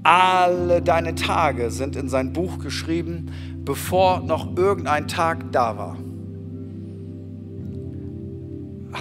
alle 0.05 0.81
deine 0.81 1.15
Tage 1.15 1.71
sind 1.71 1.97
in 1.97 2.09
sein 2.09 2.33
Buch 2.33 2.61
geschrieben, 2.61 3.31
bevor 3.63 4.21
noch 4.21 4.57
irgendein 4.57 5.07
Tag 5.07 5.53
da 5.53 5.77
war 5.77 5.99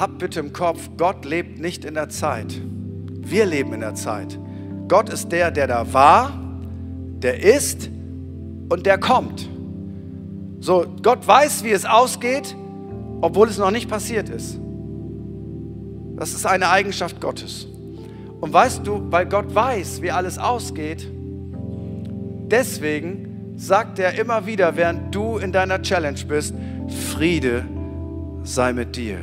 habt 0.01 0.17
bitte 0.17 0.39
im 0.39 0.51
Kopf, 0.51 0.89
Gott 0.97 1.25
lebt 1.25 1.59
nicht 1.59 1.85
in 1.85 1.93
der 1.93 2.09
Zeit. 2.09 2.59
Wir 3.19 3.45
leben 3.45 3.71
in 3.71 3.81
der 3.81 3.93
Zeit. 3.93 4.37
Gott 4.87 5.09
ist 5.09 5.31
der, 5.31 5.51
der 5.51 5.67
da 5.67 5.93
war, 5.93 6.33
der 7.19 7.43
ist 7.43 7.87
und 8.69 8.87
der 8.87 8.97
kommt. 8.97 9.47
So, 10.59 10.87
Gott 11.03 11.25
weiß, 11.25 11.63
wie 11.63 11.69
es 11.69 11.85
ausgeht, 11.85 12.55
obwohl 13.21 13.47
es 13.47 13.59
noch 13.59 13.69
nicht 13.69 13.89
passiert 13.89 14.27
ist. 14.29 14.59
Das 16.15 16.33
ist 16.33 16.47
eine 16.47 16.69
Eigenschaft 16.69 17.21
Gottes. 17.21 17.67
Und 18.39 18.51
weißt 18.51 18.85
du, 18.85 19.03
weil 19.11 19.27
Gott 19.27 19.53
weiß, 19.53 20.01
wie 20.01 20.09
alles 20.09 20.39
ausgeht, 20.39 21.07
deswegen 22.47 23.53
sagt 23.55 23.99
er 23.99 24.19
immer 24.19 24.47
wieder, 24.47 24.75
während 24.75 25.13
du 25.13 25.37
in 25.37 25.51
deiner 25.51 25.79
Challenge 25.83 26.19
bist, 26.27 26.55
Friede 27.11 27.65
sei 28.43 28.73
mit 28.73 28.95
dir 28.95 29.19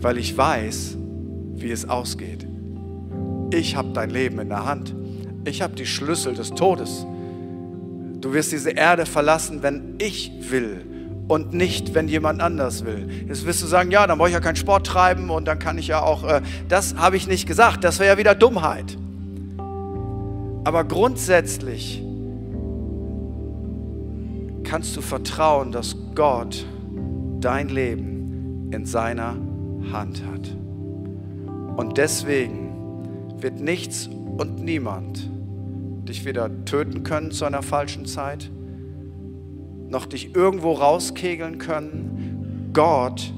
weil 0.00 0.18
ich 0.18 0.36
weiß, 0.36 0.96
wie 1.54 1.70
es 1.70 1.88
ausgeht. 1.88 2.46
Ich 3.52 3.76
habe 3.76 3.90
dein 3.92 4.10
Leben 4.10 4.38
in 4.38 4.48
der 4.48 4.64
Hand. 4.64 4.94
Ich 5.44 5.62
habe 5.62 5.74
die 5.74 5.86
Schlüssel 5.86 6.34
des 6.34 6.50
Todes. 6.50 7.06
Du 8.20 8.32
wirst 8.32 8.52
diese 8.52 8.70
Erde 8.70 9.06
verlassen, 9.06 9.62
wenn 9.62 9.96
ich 9.98 10.32
will 10.50 10.84
und 11.28 11.54
nicht, 11.54 11.94
wenn 11.94 12.08
jemand 12.08 12.40
anders 12.40 12.84
will. 12.84 13.08
Jetzt 13.28 13.46
wirst 13.46 13.62
du 13.62 13.66
sagen, 13.66 13.90
ja, 13.90 14.06
dann 14.06 14.18
brauche 14.18 14.28
ich 14.28 14.34
ja 14.34 14.40
keinen 14.40 14.56
Sport 14.56 14.86
treiben 14.86 15.30
und 15.30 15.46
dann 15.46 15.58
kann 15.58 15.78
ich 15.78 15.86
ja 15.86 16.02
auch, 16.02 16.24
äh, 16.24 16.42
das 16.68 16.96
habe 16.96 17.16
ich 17.16 17.26
nicht 17.26 17.46
gesagt, 17.46 17.84
das 17.84 17.98
wäre 17.98 18.10
ja 18.10 18.18
wieder 18.18 18.34
Dummheit. 18.34 18.96
Aber 20.64 20.84
grundsätzlich 20.84 22.02
kannst 24.64 24.96
du 24.96 25.00
vertrauen, 25.00 25.72
dass 25.72 25.96
Gott 26.14 26.66
dein 27.40 27.68
Leben 27.68 28.70
in 28.72 28.84
seiner 28.84 29.36
Hand 29.92 30.22
hat. 30.26 30.56
Und 31.76 31.96
deswegen 31.96 32.70
wird 33.38 33.60
nichts 33.60 34.08
und 34.08 34.62
niemand 34.62 35.30
dich 36.08 36.24
weder 36.24 36.64
töten 36.64 37.02
können 37.02 37.30
zu 37.30 37.44
einer 37.44 37.62
falschen 37.62 38.06
Zeit, 38.06 38.50
noch 39.88 40.06
dich 40.06 40.34
irgendwo 40.34 40.72
rauskegeln 40.72 41.58
können. 41.58 42.70
Gott 42.72 43.32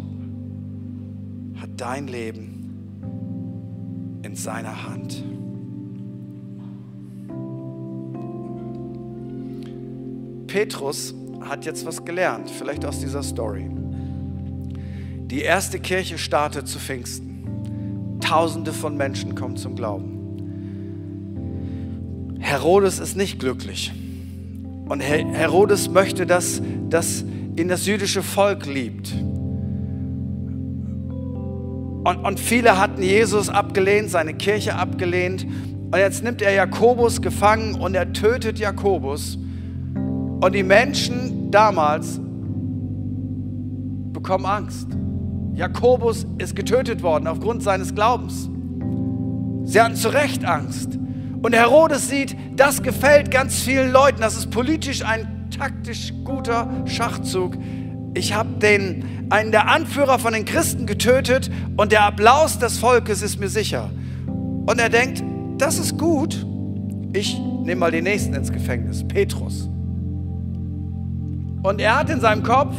hat 1.60 1.70
dein 1.76 2.06
Leben 2.08 2.60
in 4.22 4.34
seiner 4.34 4.88
Hand. 4.88 5.22
Petrus 10.46 11.14
hat 11.40 11.64
jetzt 11.64 11.86
was 11.86 12.04
gelernt, 12.04 12.50
vielleicht 12.50 12.84
aus 12.84 13.00
dieser 13.00 13.22
Story. 13.22 13.70
Die 15.32 15.40
erste 15.40 15.80
Kirche 15.80 16.18
startet 16.18 16.68
zu 16.68 16.78
Pfingsten. 16.78 18.18
Tausende 18.20 18.70
von 18.74 18.98
Menschen 18.98 19.34
kommen 19.34 19.56
zum 19.56 19.74
Glauben. 19.74 20.18
Herodes 22.38 22.98
ist 22.98 23.16
nicht 23.16 23.38
glücklich. 23.38 23.90
Und 24.90 25.00
Herodes 25.00 25.88
möchte, 25.88 26.26
dass, 26.26 26.60
dass 26.90 27.24
ihn 27.56 27.68
das 27.68 27.86
jüdische 27.86 28.22
Volk 28.22 28.66
liebt. 28.66 29.14
Und, 32.04 32.16
und 32.26 32.38
viele 32.38 32.78
hatten 32.78 33.02
Jesus 33.02 33.48
abgelehnt, 33.48 34.10
seine 34.10 34.34
Kirche 34.34 34.74
abgelehnt. 34.74 35.46
Und 35.46 35.96
jetzt 35.96 36.22
nimmt 36.22 36.42
er 36.42 36.52
Jakobus 36.52 37.22
gefangen 37.22 37.76
und 37.76 37.94
er 37.94 38.12
tötet 38.12 38.58
Jakobus. 38.58 39.36
Und 39.36 40.54
die 40.54 40.62
Menschen 40.62 41.50
damals 41.50 42.20
bekommen 44.12 44.44
Angst. 44.44 44.88
Jakobus 45.54 46.26
ist 46.38 46.56
getötet 46.56 47.02
worden 47.02 47.26
aufgrund 47.26 47.62
seines 47.62 47.94
Glaubens. 47.94 48.48
Sie 49.64 49.80
hatten 49.80 49.96
zu 49.96 50.08
Recht 50.08 50.44
Angst. 50.44 50.98
Und 51.42 51.54
Herodes 51.54 52.08
sieht, 52.08 52.36
das 52.56 52.82
gefällt 52.82 53.30
ganz 53.30 53.60
vielen 53.60 53.92
Leuten. 53.92 54.20
Das 54.20 54.36
ist 54.36 54.50
politisch 54.50 55.04
ein 55.04 55.50
taktisch 55.50 56.12
guter 56.24 56.68
Schachzug. 56.86 57.56
Ich 58.14 58.34
habe 58.34 58.48
einen 59.30 59.52
der 59.52 59.68
Anführer 59.68 60.18
von 60.18 60.32
den 60.32 60.44
Christen 60.44 60.86
getötet 60.86 61.50
und 61.76 61.92
der 61.92 62.04
Applaus 62.04 62.58
des 62.58 62.78
Volkes 62.78 63.22
ist 63.22 63.40
mir 63.40 63.48
sicher. 63.48 63.90
Und 64.26 64.80
er 64.80 64.88
denkt, 64.88 65.22
das 65.58 65.78
ist 65.78 65.98
gut. 65.98 66.46
Ich 67.12 67.38
nehme 67.38 67.76
mal 67.76 67.90
den 67.90 68.04
nächsten 68.04 68.34
ins 68.34 68.52
Gefängnis, 68.52 69.06
Petrus. 69.06 69.68
Und 71.62 71.80
er 71.80 71.98
hat 71.98 72.10
in 72.10 72.20
seinem 72.20 72.42
Kopf, 72.42 72.74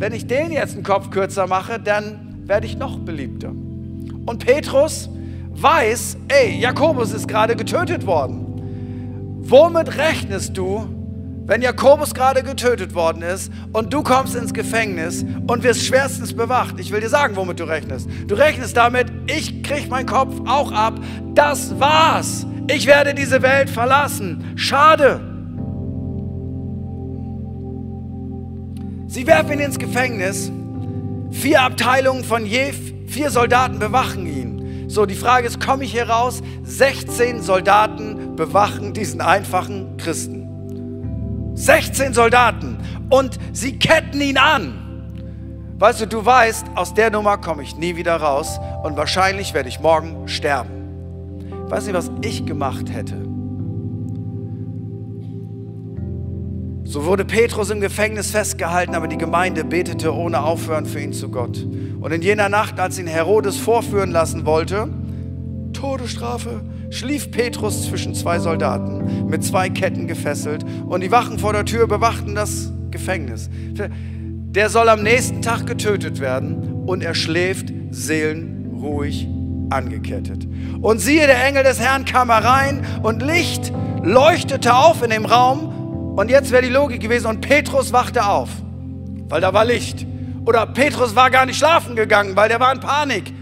wenn 0.00 0.14
ich 0.14 0.26
den 0.26 0.50
jetzt 0.50 0.74
einen 0.74 0.82
Kopf 0.82 1.10
kürzer 1.10 1.46
mache, 1.46 1.78
dann 1.78 2.42
werde 2.46 2.66
ich 2.66 2.78
noch 2.78 2.98
beliebter. 3.00 3.50
Und 3.50 4.46
Petrus 4.46 5.10
weiß, 5.50 6.16
ey, 6.28 6.58
Jakobus 6.58 7.12
ist 7.12 7.28
gerade 7.28 7.54
getötet 7.54 8.06
worden. 8.06 9.42
Womit 9.42 9.98
rechnest 9.98 10.56
du, 10.56 10.86
wenn 11.44 11.60
Jakobus 11.60 12.14
gerade 12.14 12.42
getötet 12.42 12.94
worden 12.94 13.20
ist 13.20 13.52
und 13.74 13.92
du 13.92 14.02
kommst 14.02 14.34
ins 14.34 14.54
Gefängnis 14.54 15.22
und 15.46 15.62
wirst 15.64 15.84
schwerstens 15.84 16.32
bewacht? 16.32 16.80
Ich 16.80 16.90
will 16.92 17.02
dir 17.02 17.10
sagen, 17.10 17.36
womit 17.36 17.60
du 17.60 17.64
rechnest. 17.64 18.08
Du 18.26 18.36
rechnest 18.36 18.78
damit, 18.78 19.12
ich 19.26 19.62
krieg 19.62 19.90
meinen 19.90 20.06
Kopf 20.06 20.34
auch 20.46 20.72
ab. 20.72 20.94
Das 21.34 21.78
war's. 21.78 22.46
Ich 22.68 22.86
werde 22.86 23.12
diese 23.12 23.42
Welt 23.42 23.68
verlassen. 23.68 24.52
Schade. 24.56 25.29
Sie 29.10 29.26
werfen 29.26 29.54
ihn 29.54 29.58
ins 29.58 29.80
Gefängnis. 29.80 30.52
Vier 31.32 31.62
Abteilungen 31.62 32.22
von 32.22 32.46
je 32.46 32.72
vier 33.08 33.30
Soldaten 33.32 33.80
bewachen 33.80 34.24
ihn. 34.24 34.88
So, 34.88 35.04
die 35.04 35.16
Frage 35.16 35.48
ist, 35.48 35.58
komme 35.58 35.82
ich 35.82 35.90
hier 35.90 36.08
raus? 36.08 36.40
16 36.62 37.42
Soldaten 37.42 38.36
bewachen 38.36 38.92
diesen 38.92 39.20
einfachen 39.20 39.96
Christen. 39.96 41.56
16 41.56 42.14
Soldaten. 42.14 42.78
Und 43.08 43.36
sie 43.52 43.80
ketten 43.80 44.20
ihn 44.20 44.38
an. 44.38 45.74
Weißt 45.80 46.02
du, 46.02 46.06
du 46.06 46.24
weißt, 46.24 46.66
aus 46.76 46.94
der 46.94 47.10
Nummer 47.10 47.36
komme 47.36 47.64
ich 47.64 47.76
nie 47.76 47.96
wieder 47.96 48.14
raus 48.14 48.60
und 48.84 48.96
wahrscheinlich 48.96 49.54
werde 49.54 49.70
ich 49.70 49.80
morgen 49.80 50.28
sterben. 50.28 51.50
Weißt 51.68 51.88
du, 51.88 51.94
was 51.94 52.12
ich 52.22 52.46
gemacht 52.46 52.92
hätte? 52.92 53.16
So 56.90 57.04
wurde 57.04 57.24
Petrus 57.24 57.70
im 57.70 57.80
Gefängnis 57.80 58.32
festgehalten, 58.32 58.96
aber 58.96 59.06
die 59.06 59.16
Gemeinde 59.16 59.62
betete 59.62 60.12
ohne 60.12 60.42
Aufhören 60.42 60.86
für 60.86 60.98
ihn 60.98 61.12
zu 61.12 61.28
Gott. 61.28 61.64
Und 62.00 62.10
in 62.10 62.20
jener 62.20 62.48
Nacht, 62.48 62.80
als 62.80 62.98
ihn 62.98 63.06
Herodes 63.06 63.58
vorführen 63.58 64.10
lassen 64.10 64.44
wollte, 64.44 64.88
Todesstrafe, 65.72 66.62
schlief 66.90 67.30
Petrus 67.30 67.86
zwischen 67.86 68.12
zwei 68.16 68.40
Soldaten, 68.40 69.28
mit 69.28 69.44
zwei 69.44 69.70
Ketten 69.70 70.08
gefesselt, 70.08 70.64
und 70.84 71.02
die 71.04 71.12
Wachen 71.12 71.38
vor 71.38 71.52
der 71.52 71.64
Tür 71.64 71.86
bewachten 71.86 72.34
das 72.34 72.72
Gefängnis. 72.90 73.48
Der 73.52 74.68
soll 74.68 74.88
am 74.88 75.04
nächsten 75.04 75.42
Tag 75.42 75.68
getötet 75.68 76.18
werden 76.18 76.82
und 76.86 77.04
er 77.04 77.14
schläft 77.14 77.72
seelenruhig 77.92 79.28
angekettet. 79.70 80.48
Und 80.80 80.98
siehe, 80.98 81.28
der 81.28 81.46
Engel 81.46 81.62
des 81.62 81.78
Herrn 81.78 82.04
kam 82.04 82.32
herein 82.32 82.84
und 83.04 83.22
Licht 83.22 83.72
leuchtete 84.02 84.74
auf 84.74 85.04
in 85.04 85.10
dem 85.10 85.24
Raum 85.24 85.69
und 86.20 86.28
jetzt 86.30 86.52
wäre 86.52 86.62
die 86.62 86.68
Logik 86.68 87.00
gewesen, 87.00 87.28
und 87.28 87.40
Petrus 87.40 87.94
wachte 87.94 88.26
auf, 88.26 88.50
weil 89.30 89.40
da 89.40 89.54
war 89.54 89.64
Licht. 89.64 90.06
Oder 90.44 90.66
Petrus 90.66 91.16
war 91.16 91.30
gar 91.30 91.46
nicht 91.46 91.56
schlafen 91.56 91.96
gegangen, 91.96 92.36
weil 92.36 92.50
der 92.50 92.60
war 92.60 92.74
in 92.74 92.80
Panik. 92.80 93.32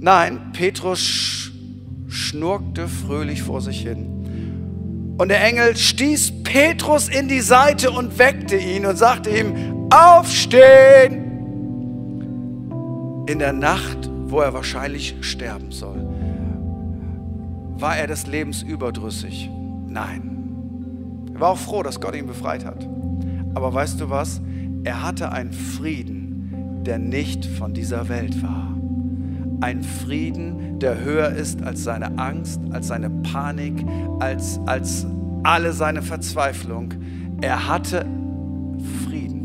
Nein, 0.00 0.52
Petrus 0.54 1.50
schnurkte 2.08 2.88
fröhlich 2.88 3.42
vor 3.42 3.60
sich 3.60 3.82
hin. 3.82 5.16
Und 5.18 5.28
der 5.28 5.44
Engel 5.44 5.76
stieß 5.76 6.44
Petrus 6.44 7.10
in 7.10 7.28
die 7.28 7.42
Seite 7.42 7.90
und 7.90 8.18
weckte 8.18 8.56
ihn 8.56 8.86
und 8.86 8.96
sagte 8.96 9.28
ihm, 9.28 9.90
aufstehen! 9.90 11.24
In 13.26 13.38
der 13.38 13.52
Nacht, 13.52 14.10
wo 14.28 14.40
er 14.40 14.54
wahrscheinlich 14.54 15.16
sterben 15.20 15.72
soll, 15.72 16.08
war 17.76 17.98
er 17.98 18.06
des 18.06 18.26
Lebens 18.26 18.62
überdrüssig. 18.62 19.50
Nein, 19.86 20.33
er 21.34 21.40
war 21.40 21.50
auch 21.50 21.58
froh, 21.58 21.82
dass 21.82 22.00
Gott 22.00 22.14
ihn 22.14 22.26
befreit 22.26 22.64
hat. 22.64 22.88
Aber 23.54 23.74
weißt 23.74 24.00
du 24.00 24.08
was? 24.10 24.40
Er 24.84 25.02
hatte 25.02 25.32
einen 25.32 25.52
Frieden, 25.52 26.82
der 26.84 26.98
nicht 26.98 27.44
von 27.44 27.74
dieser 27.74 28.08
Welt 28.08 28.42
war. 28.42 28.76
Ein 29.60 29.82
Frieden, 29.82 30.78
der 30.78 31.02
höher 31.02 31.30
ist 31.30 31.62
als 31.62 31.84
seine 31.84 32.18
Angst, 32.18 32.60
als 32.70 32.88
seine 32.88 33.10
Panik, 33.10 33.84
als, 34.20 34.60
als 34.66 35.06
alle 35.42 35.72
seine 35.72 36.02
Verzweiflung. 36.02 36.94
Er 37.40 37.68
hatte 37.68 38.04
Frieden. 39.04 39.40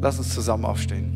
Lass 0.00 0.18
uns 0.18 0.34
zusammen 0.34 0.64
aufstehen. 0.64 1.13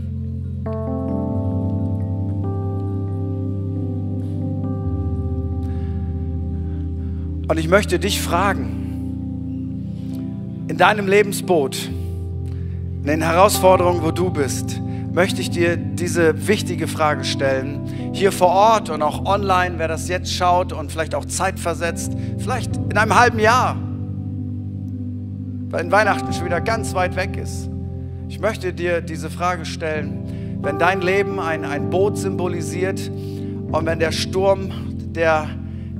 Und 7.48 7.58
ich 7.58 7.68
möchte 7.68 7.98
dich 7.98 8.20
fragen, 8.20 8.84
in 10.68 10.76
deinem 10.76 11.08
Lebensboot, 11.08 11.88
in 11.88 13.04
den 13.06 13.22
Herausforderungen, 13.22 14.02
wo 14.02 14.10
du 14.10 14.30
bist, 14.30 14.82
möchte 15.14 15.40
ich 15.40 15.48
dir 15.48 15.78
diese 15.78 16.46
wichtige 16.46 16.86
Frage 16.86 17.24
stellen. 17.24 18.12
Hier 18.12 18.32
vor 18.32 18.48
Ort 18.48 18.90
und 18.90 19.00
auch 19.00 19.24
online, 19.24 19.78
wer 19.78 19.88
das 19.88 20.08
jetzt 20.08 20.30
schaut 20.30 20.74
und 20.74 20.92
vielleicht 20.92 21.14
auch 21.14 21.24
zeitversetzt, 21.24 22.12
vielleicht 22.36 22.76
in 22.76 22.98
einem 22.98 23.18
halben 23.18 23.38
Jahr, 23.38 23.76
weil 25.70 25.90
Weihnachten 25.90 26.30
schon 26.34 26.44
wieder 26.44 26.60
ganz 26.60 26.92
weit 26.92 27.16
weg 27.16 27.38
ist. 27.38 27.70
Ich 28.28 28.40
möchte 28.40 28.74
dir 28.74 29.00
diese 29.00 29.30
Frage 29.30 29.64
stellen, 29.64 30.58
wenn 30.60 30.78
dein 30.78 31.00
Leben 31.00 31.40
ein, 31.40 31.64
ein 31.64 31.88
Boot 31.88 32.18
symbolisiert 32.18 33.10
und 33.72 33.86
wenn 33.86 34.00
der 34.00 34.12
Sturm, 34.12 34.70
der, 35.14 35.48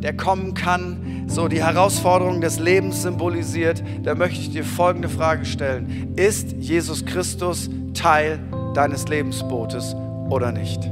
der 0.03 0.15
kommen 0.15 0.53
kann, 0.53 1.08
so 1.29 1.47
die 1.47 1.63
Herausforderung 1.63 2.41
des 2.41 2.59
Lebens 2.59 3.03
symbolisiert, 3.03 3.83
da 4.03 4.15
möchte 4.15 4.41
ich 4.41 4.51
dir 4.51 4.65
folgende 4.65 5.09
Frage 5.09 5.45
stellen. 5.45 6.15
Ist 6.17 6.53
Jesus 6.53 7.05
Christus 7.05 7.71
Teil 7.95 8.41
deines 8.75 9.07
Lebensbootes 9.09 9.95
oder 10.31 10.51
nicht? 10.51 10.85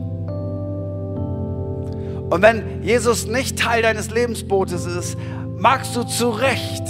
Und 2.28 2.42
wenn 2.42 2.82
Jesus 2.82 3.26
nicht 3.26 3.58
Teil 3.58 3.82
deines 3.82 4.10
Lebensbootes 4.10 4.84
ist, 4.84 5.16
magst 5.56 5.96
du 5.96 6.04
zu 6.04 6.30
Recht 6.30 6.84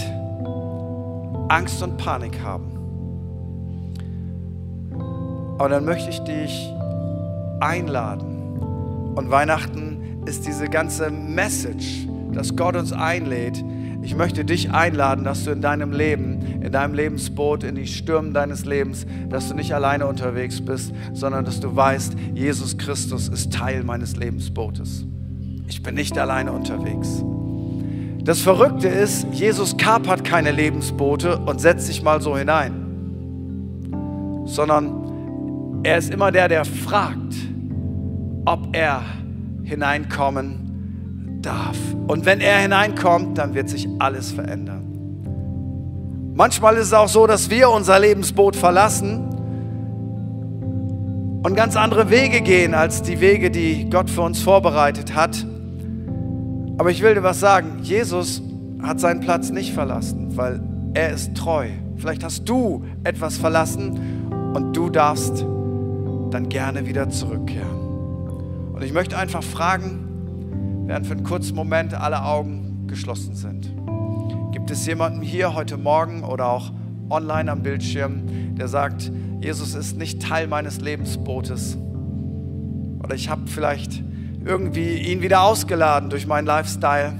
Angst 1.49 1.83
und 1.83 1.97
Panik 1.99 2.41
haben. 2.43 2.73
Aber 5.59 5.69
dann 5.69 5.85
möchte 5.85 6.11
ich 6.11 6.19
dich 6.21 6.73
einladen. 7.61 9.13
Und 9.15 9.31
Weihnachten 9.31 10.23
ist 10.27 10.47
diese 10.47 10.69
ganze 10.69 11.11
Message, 11.11 12.07
dass 12.37 12.55
Gott 12.57 12.77
uns 12.77 12.93
einlädt. 12.93 13.65
Ich 14.03 14.15
möchte 14.15 14.45
dich 14.45 14.71
einladen, 14.71 15.25
dass 15.25 15.45
du 15.45 15.51
in 15.51 15.61
deinem 15.61 15.91
Leben, 15.93 16.63
in 16.63 16.71
deinem 16.71 16.95
Lebensboot, 16.95 17.65
in 17.65 17.75
die 17.75 17.87
Stürmen 17.87 18.33
deines 18.33 18.65
Lebens, 18.65 19.07
dass 19.29 19.49
du 19.49 19.55
nicht 19.55 19.75
alleine 19.75 20.07
unterwegs 20.07 20.61
bist, 20.61 20.93
sondern 21.13 21.45
dass 21.45 21.59
du 21.61 21.75
weißt, 21.75 22.15
Jesus 22.35 22.79
Christus 22.79 23.29
ist 23.29 23.53
Teil 23.53 23.83
meines 23.83 24.17
Lebensbootes. 24.17 25.07
Ich 25.67 25.83
bin 25.83 25.97
nicht 25.97 26.17
alleine 26.17 26.53
unterwegs. 26.53 27.25
Das 28.23 28.41
Verrückte 28.41 28.89
ist, 28.89 29.27
Jesus 29.33 29.77
kapert 29.77 30.25
keine 30.25 30.51
Lebensboote 30.51 31.39
und 31.39 31.61
setzt 31.61 31.87
sich 31.87 32.03
mal 32.03 32.21
so 32.21 32.37
hinein, 32.37 32.73
sondern 34.47 35.81
er 35.85 35.99
ist 35.99 36.13
immer 36.13 36.33
der, 36.33 36.49
der 36.49 36.65
fragt, 36.65 37.35
ob 38.45 38.75
er 38.75 39.03
hineinkommen 39.63 40.66
darf. 41.47 41.77
Und 42.07 42.27
wenn 42.27 42.41
er 42.41 42.59
hineinkommt, 42.59 43.39
dann 43.39 43.55
wird 43.55 43.69
sich 43.69 43.89
alles 43.99 44.33
verändern. 44.33 44.83
Manchmal 46.35 46.77
ist 46.77 46.89
es 46.89 46.93
auch 46.93 47.09
so, 47.09 47.27
dass 47.27 47.49
wir 47.49 47.71
unser 47.71 47.99
Lebensboot 47.99 48.57
verlassen 48.57 49.23
und 51.43 51.55
ganz 51.55 51.77
andere 51.77 52.11
Wege 52.11 52.43
gehen 52.43 52.75
als 52.75 53.01
die 53.01 53.21
Wege, 53.21 53.51
die 53.51 53.89
Gott 53.89 54.11
für 54.11 54.23
uns 54.23 54.43
vorbereitet 54.43 55.15
hat. 55.15 55.47
Aber 56.77 56.91
ich 56.91 57.03
will 57.03 57.15
dir 57.15 57.23
was 57.23 57.41
sagen, 57.41 57.79
Jesus 57.81 58.43
hat 58.83 59.01
seinen 59.01 59.21
Platz 59.21 59.51
nicht 59.51 59.73
verlassen, 59.73 60.37
weil 60.37 60.61
er 60.93 61.11
ist 61.11 61.35
treu. 61.35 61.69
Vielleicht 61.97 62.23
hast 62.23 62.47
du 62.49 62.85
etwas 63.05 63.39
verlassen 63.39 63.99
und 64.53 64.77
du 64.77 64.91
darfst 64.91 65.47
dann 66.31 66.49
gerne 66.49 66.87
wieder 66.87 67.09
zurückkehren. 67.09 68.75
Und 68.75 68.83
ich 68.83 68.93
möchte 68.93 69.17
einfach 69.17 69.43
fragen, 69.43 70.06
während 70.87 71.07
für 71.07 71.15
einen 71.15 71.25
kurzen 71.25 71.55
Moment 71.55 71.95
alle 71.95 72.25
Augen 72.25 72.87
geschlossen 72.87 73.35
sind. 73.35 73.73
Gibt 74.53 74.71
es 74.71 74.87
jemanden 74.87 75.21
hier 75.21 75.55
heute 75.55 75.77
Morgen 75.77 76.25
oder 76.25 76.49
auch 76.49 76.73
online 77.11 77.51
am 77.51 77.63
Bildschirm, 77.63 78.55
der 78.57 78.69
sagt, 78.69 79.11
Jesus 79.41 79.75
ist 79.75 79.97
nicht 79.97 80.23
Teil 80.23 80.47
meines 80.47 80.81
Lebensbootes? 80.81 81.77
Oder 83.03 83.15
ich 83.15 83.29
habe 83.29 83.43
vielleicht 83.47 84.03
irgendwie 84.45 84.99
ihn 84.99 85.23
wieder 85.23 85.43
ausgeladen 85.43 86.09
durch 86.09 86.27
meinen 86.27 86.47
Lifestyle, 86.47 87.13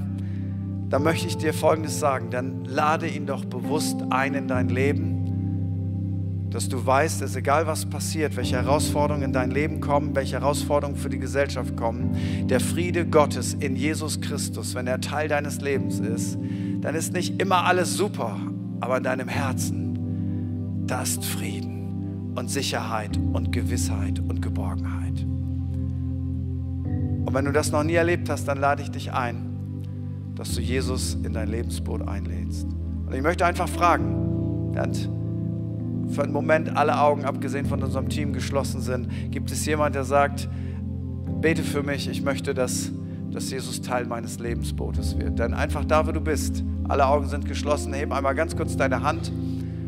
dann 0.89 1.03
möchte 1.03 1.27
ich 1.27 1.37
dir 1.37 1.53
Folgendes 1.53 1.99
sagen. 1.99 2.29
Dann 2.31 2.65
lade 2.65 3.07
ihn 3.07 3.25
doch 3.25 3.45
bewusst 3.45 3.97
ein 4.09 4.33
in 4.33 4.47
dein 4.47 4.69
Leben, 4.69 5.16
dass 6.49 6.69
du 6.69 6.85
weißt, 6.85 7.21
dass 7.21 7.35
egal 7.35 7.67
was 7.67 7.85
passiert, 7.85 8.35
welche 8.37 8.55
Herausforderungen 8.55 9.23
in 9.23 9.33
dein 9.33 9.51
Leben 9.51 9.81
kommen, 9.81 10.15
welche 10.15 10.39
Herausforderungen 10.39 10.97
für 10.97 11.09
die 11.09 11.19
Gesellschaft 11.19 11.75
kommen, 11.75 12.15
der 12.47 12.59
Friede 12.59 13.05
Gottes 13.05 13.53
in 13.53 13.75
Jesus 13.75 14.21
Christus, 14.21 14.73
wenn 14.73 14.87
er 14.87 15.01
Teil 15.01 15.27
deines 15.27 15.59
Lebens 15.61 15.99
ist, 15.99 16.37
dann 16.81 16.95
ist 16.95 17.13
nicht 17.13 17.41
immer 17.41 17.65
alles 17.65 17.95
super, 17.95 18.39
aber 18.79 18.97
in 18.97 19.03
deinem 19.03 19.27
Herzen, 19.27 20.85
da 20.87 21.01
ist 21.01 21.25
Frieden 21.25 22.33
und 22.35 22.49
Sicherheit 22.49 23.17
und 23.33 23.51
Gewissheit 23.51 24.19
und 24.19 24.41
Geborgenheit. 24.41 25.25
Und 27.25 27.33
wenn 27.33 27.43
du 27.43 27.51
das 27.51 27.71
noch 27.71 27.83
nie 27.83 27.95
erlebt 27.95 28.29
hast, 28.29 28.47
dann 28.47 28.57
lade 28.57 28.83
ich 28.83 28.89
dich 28.89 29.11
ein, 29.11 29.73
dass 30.35 30.53
du 30.55 30.61
Jesus 30.61 31.15
in 31.23 31.33
dein 31.33 31.49
Lebensboot 31.49 32.07
einlädst. 32.07 32.67
Und 33.05 33.13
ich 33.13 33.21
möchte 33.21 33.45
einfach 33.45 33.67
fragen, 33.67 34.71
während 34.73 35.09
für 36.09 36.23
einen 36.23 36.33
Moment 36.33 36.75
alle 36.75 36.99
Augen, 36.99 37.25
abgesehen 37.25 37.65
von 37.65 37.83
unserem 37.83 38.09
Team, 38.09 38.33
geschlossen 38.33 38.81
sind, 38.81 39.31
gibt 39.31 39.51
es 39.51 39.65
jemand, 39.65 39.95
der 39.95 40.03
sagt, 40.03 40.49
bete 41.41 41.63
für 41.63 41.83
mich, 41.83 42.09
ich 42.09 42.21
möchte, 42.21 42.53
dass, 42.53 42.91
dass 43.31 43.51
Jesus 43.51 43.81
Teil 43.81 44.05
meines 44.05 44.39
Lebensbootes 44.39 45.17
wird. 45.17 45.39
Denn 45.39 45.53
einfach 45.53 45.85
da, 45.85 46.07
wo 46.07 46.11
du 46.11 46.21
bist, 46.21 46.63
alle 46.87 47.05
Augen 47.07 47.27
sind 47.27 47.45
geschlossen, 47.45 47.93
heb 47.93 48.11
einmal 48.11 48.35
ganz 48.35 48.55
kurz 48.55 48.77
deine 48.77 49.03
Hand 49.03 49.31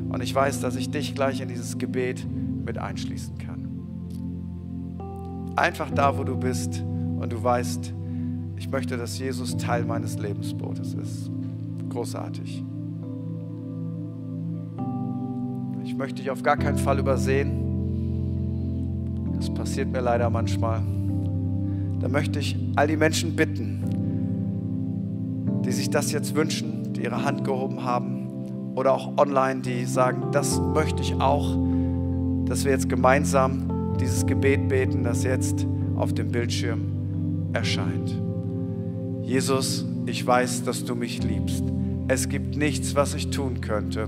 und 0.10 0.22
ich 0.22 0.34
weiß, 0.34 0.60
dass 0.60 0.76
ich 0.76 0.90
dich 0.90 1.16
gleich 1.16 1.42
in 1.42 1.48
dieses 1.48 1.78
Gebet 1.78 2.26
mit 2.66 2.78
einschließen 2.78 3.38
kann. 3.38 3.68
Einfach 5.56 5.92
da, 5.92 6.18
wo 6.18 6.24
du 6.24 6.38
bist 6.38 6.84
und 7.20 7.32
du 7.32 7.44
weißt, 7.44 7.94
ich 8.58 8.70
möchte, 8.70 8.98
dass 8.98 9.18
Jesus 9.18 9.58
Teil 9.58 9.86
meines 9.86 10.18
Lebensbootes 10.18 10.94
ist. 10.94 11.32
Großartig. 11.90 12.64
Ich 15.90 15.98
möchte 15.98 16.22
dich 16.22 16.30
auf 16.30 16.44
gar 16.44 16.56
keinen 16.56 16.78
Fall 16.78 17.00
übersehen. 17.00 17.50
Das 19.36 19.52
passiert 19.52 19.92
mir 19.92 20.02
leider 20.02 20.30
manchmal. 20.30 20.84
Da 22.00 22.08
möchte 22.08 22.38
ich 22.38 22.56
all 22.76 22.86
die 22.86 22.96
Menschen 22.96 23.36
bitten, 23.36 23.82
die 25.66 25.72
sich 25.72 25.90
das 25.90 26.12
jetzt 26.12 26.36
wünschen, 26.36 26.94
die 26.94 27.06
ihre 27.06 27.26
Hand 27.26 27.44
gehoben 27.44 27.84
haben 27.84 28.74
oder 28.76 28.94
auch 28.94 29.18
online, 29.18 29.62
die 29.62 29.84
sagen, 29.86 30.28
das 30.32 30.62
möchte 30.62 31.02
ich 31.02 31.16
auch, 31.16 31.58
dass 32.46 32.66
wir 32.66 32.72
jetzt 32.72 32.88
gemeinsam 32.88 33.96
dieses 34.00 34.28
Gebet 34.28 34.68
beten, 34.68 35.04
das 35.04 35.24
jetzt 35.24 35.66
auf 35.96 36.14
dem 36.14 36.30
Bildschirm 36.30 37.50
erscheint. 37.54 38.16
Jesus, 39.24 39.88
ich 40.06 40.24
weiß, 40.26 40.66
dass 40.66 40.86
du 40.86 40.94
mich 40.94 41.24
liebst. 41.24 41.64
Es 42.08 42.30
gibt 42.30 42.58
nichts, 42.58 42.94
was 42.94 43.16
ich 43.16 43.32
tun 43.32 43.60
könnte, 43.62 44.08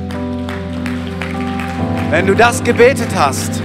Wenn 2.11 2.27
du 2.27 2.35
das 2.35 2.61
gebetet 2.61 3.07
hast, 3.15 3.61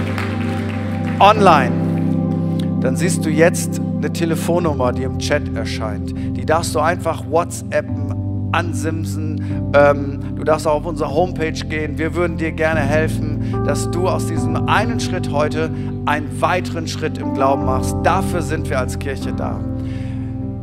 online, 1.19 2.79
dann 2.79 2.95
siehst 2.95 3.25
du 3.25 3.29
jetzt 3.29 3.81
eine 3.97 4.13
Telefonnummer, 4.13 4.93
die 4.93 5.03
im 5.03 5.19
Chat 5.19 5.53
erscheint. 5.53 6.15
Die 6.15 6.45
darfst 6.45 6.73
du 6.73 6.79
einfach 6.79 7.29
WhatsAppen, 7.29 8.53
ansimsen. 8.53 9.73
Ähm, 9.75 10.37
du 10.37 10.45
darfst 10.45 10.65
auch 10.65 10.75
auf 10.75 10.85
unsere 10.85 11.13
Homepage 11.13 11.51
gehen. 11.51 11.97
Wir 11.97 12.15
würden 12.15 12.37
dir 12.37 12.53
gerne 12.53 12.79
helfen, 12.79 13.65
dass 13.65 13.91
du 13.91 14.07
aus 14.07 14.27
diesem 14.27 14.55
einen 14.69 15.01
Schritt 15.01 15.29
heute 15.29 15.69
einen 16.05 16.39
weiteren 16.39 16.87
Schritt 16.87 17.17
im 17.17 17.33
Glauben 17.33 17.65
machst. 17.65 17.97
Dafür 18.03 18.41
sind 18.41 18.69
wir 18.69 18.79
als 18.79 18.97
Kirche 18.97 19.33
da. 19.33 19.59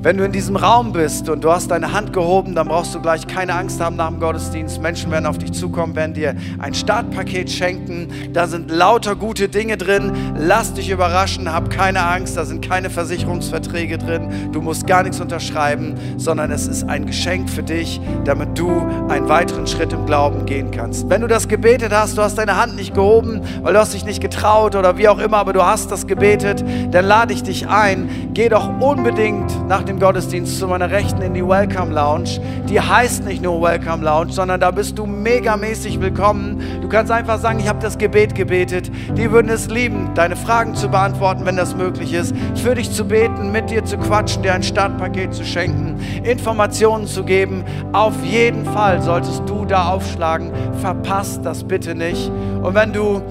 Wenn 0.05 0.19
du 0.19 0.25
in 0.27 0.33
diesem 0.33 0.57
Raum 0.57 0.93
bist 0.93 1.31
und 1.31 1.43
du 1.45 1.51
hast 1.51 1.71
deine 1.71 1.95
Hand 1.95 2.13
gehoben, 2.13 2.55
dann 2.55 2.69
brauchst 2.69 2.95
du 2.95 3.01
gleich 3.01 3.27
keine 3.27 3.55
Angst 3.55 3.81
haben 3.81 3.97
nach 3.97 4.11
dem 4.11 4.21
Gottesdienst. 4.21 4.83
Menschen 4.83 5.11
werden 5.11 5.25
auf 5.25 5.39
dich 5.39 5.55
zukommen, 5.55 5.97
werden 5.97 6.13
dir 6.13 6.35
ein 6.59 6.75
Startpaket 6.75 7.51
schenken. 7.51 8.09
Da 8.35 8.47
sind 8.47 8.71
lauter 8.71 9.17
gute 9.17 9.49
Dinge 9.49 9.79
drin. 9.79 10.13
Lass 10.37 10.75
dich 10.75 10.91
überraschen, 10.91 11.51
hab 11.51 11.71
keine 11.71 12.07
Angst. 12.07 12.37
Da 12.37 12.45
sind 12.45 12.61
keine 12.61 12.91
Versicherungsverträge 12.91 13.97
drin. 13.97 14.51
Du 14.53 14.61
musst 14.61 14.87
gar 14.87 15.05
nichts 15.05 15.23
unterschreiben, 15.23 15.95
sondern 16.19 16.51
es 16.51 16.67
ist 16.67 16.87
ein 16.87 17.07
Geschenk 17.07 17.49
für 17.49 17.63
dich, 17.63 17.99
damit 18.27 18.59
du 18.59 18.87
einen 19.09 19.31
weiteren 19.31 19.67
Schritt 19.67 19.95
im 19.95 20.05
Glauben 20.05 20.45
gehen 20.45 20.71
kannst. 20.71 21.09
Wenn 21.09 21.23
du 21.23 21.29
das 21.29 21.49
gebetet 21.49 21.95
hast, 21.95 22.19
du 22.19 22.23
hast 22.23 22.37
deine 22.37 22.59
Hand 22.59 22.77
nicht 22.77 22.93
gehoben, 22.93 23.41
weil 23.63 23.73
du 23.73 23.79
hast 23.79 23.95
dich 23.95 24.05
nicht 24.05 24.21
getraut 24.21 24.77
oder 24.77 24.99
wie 24.99 25.09
auch 25.09 25.19
immer, 25.19 25.39
aber 25.39 25.55
du 25.55 25.65
hast 25.65 25.91
das 25.91 26.07
gebetet, 26.07 26.63
dann 26.91 27.07
lade 27.07 27.33
ich 27.33 27.43
dich 27.43 27.69
ein. 27.69 28.24
Geh 28.35 28.49
doch 28.49 28.69
unbedingt 28.81 29.69
nach 29.69 29.85
dem 29.85 30.01
Gottesdienst 30.01 30.59
zu 30.59 30.67
meiner 30.67 30.91
Rechten 30.91 31.23
in 31.23 31.35
die 31.35 31.47
Welcome 31.47 31.95
Lounge. 31.95 32.41
Die 32.69 32.81
heißt 32.81 33.25
nicht 33.25 33.41
nur 33.41 33.63
Welcome 33.63 34.05
Lounge, 34.05 34.33
sondern 34.33 34.59
da 34.59 34.73
bist 34.73 34.99
du 34.99 35.07
megamäßig 35.07 36.01
willkommen. 36.01 36.61
Du 36.83 36.89
kannst 36.89 37.13
einfach 37.13 37.39
sagen, 37.39 37.61
ich 37.61 37.69
habe 37.69 37.79
das 37.79 37.97
Gebet 37.97 38.35
gebetet. 38.35 38.91
Die 39.17 39.31
würden 39.31 39.49
es 39.51 39.69
lieben, 39.69 40.11
deine 40.17 40.35
Fragen 40.35 40.75
zu 40.75 40.89
beantworten, 40.89 41.47
wenn 41.47 41.57
das 41.57 41.77
möglich 41.77 42.13
ist. 42.13 42.35
Für 42.57 42.75
dich 42.75 42.91
zu 42.91 43.05
beten, 43.05 43.53
mit 43.53 43.71
dir 43.71 43.85
zu 43.85 43.99
quatschen, 43.99 44.43
dir 44.43 44.55
ein 44.55 44.65
Startpaket 44.65 45.33
zu 45.33 45.45
schenken, 45.45 46.01
Informationen 46.25 47.07
zu 47.07 47.23
geben. 47.23 47.63
Auf 47.93 48.25
jeden 48.25 48.65
Fall 48.65 49.01
solltest 49.01 49.45
du 49.47 49.65
da 49.65 49.91
aufschlagen. 49.91 50.51
Verpasst 50.81 51.43
das 51.45 51.63
bitte 51.63 51.95
nicht. 51.95 52.33
Und 52.65 52.75
wenn 52.75 52.93
du 52.93 53.23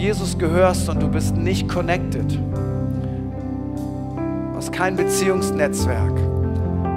Jesus 0.00 0.38
gehörst 0.38 0.88
und 0.88 1.02
du 1.02 1.08
bist 1.08 1.36
nicht 1.36 1.68
connected, 1.68 2.38
hast 4.54 4.72
kein 4.72 4.96
Beziehungsnetzwerk 4.96 6.14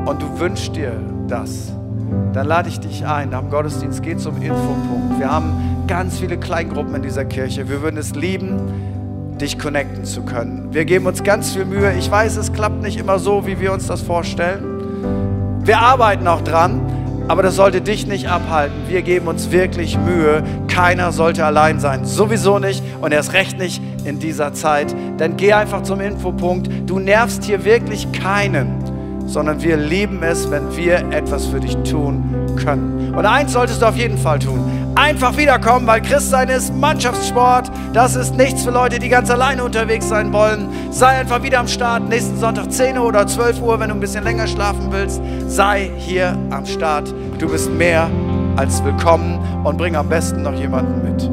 und 0.05 0.21
du 0.21 0.39
wünschst 0.39 0.73
dir 0.77 0.93
das, 1.27 1.73
dann 2.31 2.47
lade 2.47 2.69
ich 2.69 2.79
dich 2.79 3.05
ein. 3.05 3.31
Dem 3.31 3.49
Gottesdienst 3.49 4.01
geht 4.01 4.21
zum 4.21 4.41
Infopunkt. 4.41 5.19
Wir 5.19 5.29
haben 5.29 5.83
ganz 5.85 6.17
viele 6.17 6.37
Kleingruppen 6.37 6.95
in 6.95 7.01
dieser 7.01 7.25
Kirche. 7.25 7.67
Wir 7.67 7.81
würden 7.81 7.97
es 7.97 8.15
lieben, 8.15 8.57
dich 9.37 9.59
connecten 9.59 10.05
zu 10.05 10.21
können. 10.21 10.69
Wir 10.71 10.85
geben 10.85 11.05
uns 11.05 11.23
ganz 11.23 11.51
viel 11.51 11.65
Mühe. 11.65 11.93
Ich 11.97 12.09
weiß, 12.09 12.37
es 12.37 12.53
klappt 12.53 12.81
nicht 12.81 12.97
immer 12.97 13.19
so, 13.19 13.45
wie 13.45 13.59
wir 13.59 13.73
uns 13.73 13.85
das 13.87 14.01
vorstellen. 14.01 14.63
Wir 15.65 15.79
arbeiten 15.79 16.25
auch 16.27 16.41
dran, 16.41 16.79
aber 17.27 17.43
das 17.43 17.55
sollte 17.55 17.81
dich 17.81 18.07
nicht 18.07 18.27
abhalten. 18.27 18.75
Wir 18.87 19.01
geben 19.01 19.27
uns 19.27 19.51
wirklich 19.51 19.97
Mühe. 19.97 20.43
Keiner 20.67 21.11
sollte 21.11 21.45
allein 21.45 21.79
sein. 21.79 22.05
Sowieso 22.05 22.59
nicht 22.59 22.83
und 23.01 23.11
erst 23.13 23.33
recht 23.33 23.57
nicht 23.57 23.81
in 24.05 24.19
dieser 24.19 24.53
Zeit. 24.53 24.93
Dann 25.17 25.37
geh 25.37 25.53
einfach 25.53 25.83
zum 25.83 26.01
Infopunkt. 26.01 26.69
Du 26.85 26.99
nervst 26.99 27.43
hier 27.45 27.63
wirklich 27.63 28.11
keinen, 28.11 28.83
sondern 29.25 29.61
wir 29.63 29.77
lieben 29.77 30.21
es, 30.23 30.51
wenn 30.51 30.75
wir 30.75 30.95
etwas 31.11 31.45
für 31.45 31.59
dich 31.59 31.75
tun 31.77 32.23
können. 32.57 33.13
Und 33.15 33.25
eins 33.25 33.53
solltest 33.53 33.81
du 33.81 33.87
auf 33.87 33.97
jeden 33.97 34.17
Fall 34.17 34.39
tun. 34.39 34.59
Einfach 34.95 35.37
wiederkommen, 35.37 35.87
weil 35.87 36.01
Christsein 36.01 36.49
ist 36.49 36.71
Mannschaftssport. 36.75 37.71
Das 37.93 38.15
ist 38.15 38.37
nichts 38.37 38.63
für 38.63 38.69
Leute, 38.69 38.99
die 38.99 39.09
ganz 39.09 39.29
alleine 39.31 39.63
unterwegs 39.63 40.07
sein 40.07 40.31
wollen. 40.31 40.69
Sei 40.91 41.07
einfach 41.07 41.41
wieder 41.41 41.59
am 41.59 41.67
Start. 41.67 42.07
Nächsten 42.09 42.37
Sonntag 42.37 42.71
10 42.71 42.99
Uhr 42.99 43.07
oder 43.07 43.25
12 43.25 43.59
Uhr, 43.59 43.79
wenn 43.79 43.89
du 43.89 43.95
ein 43.95 43.99
bisschen 43.99 44.23
länger 44.23 44.45
schlafen 44.45 44.91
willst. 44.91 45.19
Sei 45.47 45.89
hier 45.97 46.37
am 46.51 46.67
Start. 46.67 47.11
Du 47.39 47.49
bist 47.49 47.71
mehr 47.71 48.07
als 48.55 48.83
willkommen 48.83 49.39
und 49.63 49.77
bring 49.77 49.95
am 49.95 50.09
besten 50.09 50.43
noch 50.43 50.53
jemanden 50.53 51.03
mit. 51.03 51.23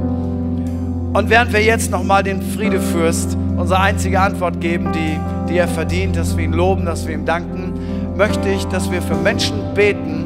Und 1.15 1.29
während 1.29 1.53
wir 1.53 1.63
jetzt 1.63 1.91
nochmal 1.91 2.23
den 2.23 2.41
Friedefürst 2.41 3.37
unsere 3.59 3.81
einzige 3.81 4.21
Antwort 4.21 4.59
geben, 4.63 4.91
die, 4.93 5.19
die 5.53 5.59
er 5.59 5.69
verdient, 5.69 6.17
dass 6.17 6.35
wir 6.35 6.45
ihn 6.45 6.55
loben, 6.55 6.87
dass 6.87 7.07
wir 7.07 7.13
ihm 7.13 7.27
danken, 7.27 7.75
möchte 8.17 8.49
ich, 8.49 8.65
dass 8.69 8.91
wir 8.91 9.03
für 9.03 9.17
Menschen 9.17 9.75
beten, 9.75 10.25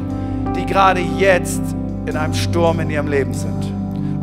die 0.55 0.65
gerade 0.65 1.01
jetzt 1.01 1.61
in 2.05 2.17
einem 2.17 2.33
Sturm 2.33 2.79
in 2.79 2.89
ihrem 2.89 3.07
Leben 3.07 3.33
sind. 3.33 3.71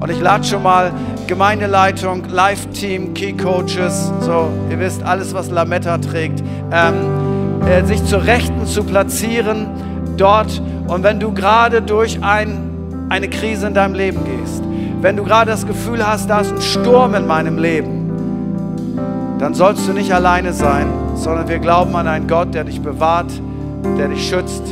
Und 0.00 0.10
ich 0.10 0.20
lade 0.20 0.44
schon 0.44 0.62
mal 0.62 0.92
Gemeindeleitung, 1.26 2.24
Live-Team, 2.28 3.14
Key-Coaches, 3.14 4.12
so, 4.20 4.48
ihr 4.68 4.78
wisst, 4.80 5.02
alles, 5.04 5.32
was 5.32 5.50
Lametta 5.50 5.98
trägt, 5.98 6.42
ähm, 6.72 7.62
äh, 7.66 7.84
sich 7.84 8.04
zur 8.04 8.24
Rechten 8.24 8.66
zu 8.66 8.82
platzieren 8.82 9.66
dort. 10.16 10.60
Und 10.88 11.04
wenn 11.04 11.20
du 11.20 11.32
gerade 11.32 11.82
durch 11.82 12.22
ein, 12.22 13.06
eine 13.08 13.28
Krise 13.28 13.68
in 13.68 13.74
deinem 13.74 13.94
Leben 13.94 14.24
gehst, 14.24 14.62
wenn 15.00 15.16
du 15.16 15.24
gerade 15.24 15.50
das 15.50 15.66
Gefühl 15.66 16.06
hast, 16.06 16.28
da 16.28 16.40
ist 16.40 16.52
ein 16.52 16.60
Sturm 16.60 17.14
in 17.14 17.26
meinem 17.26 17.58
Leben, 17.58 18.02
dann 19.38 19.54
sollst 19.54 19.88
du 19.88 19.92
nicht 19.92 20.12
alleine 20.12 20.52
sein, 20.52 20.86
sondern 21.14 21.48
wir 21.48 21.58
glauben 21.58 21.94
an 21.96 22.06
einen 22.06 22.28
Gott, 22.28 22.54
der 22.54 22.64
dich 22.64 22.80
bewahrt, 22.80 23.32
der 23.98 24.08
dich 24.08 24.28
schützt 24.28 24.62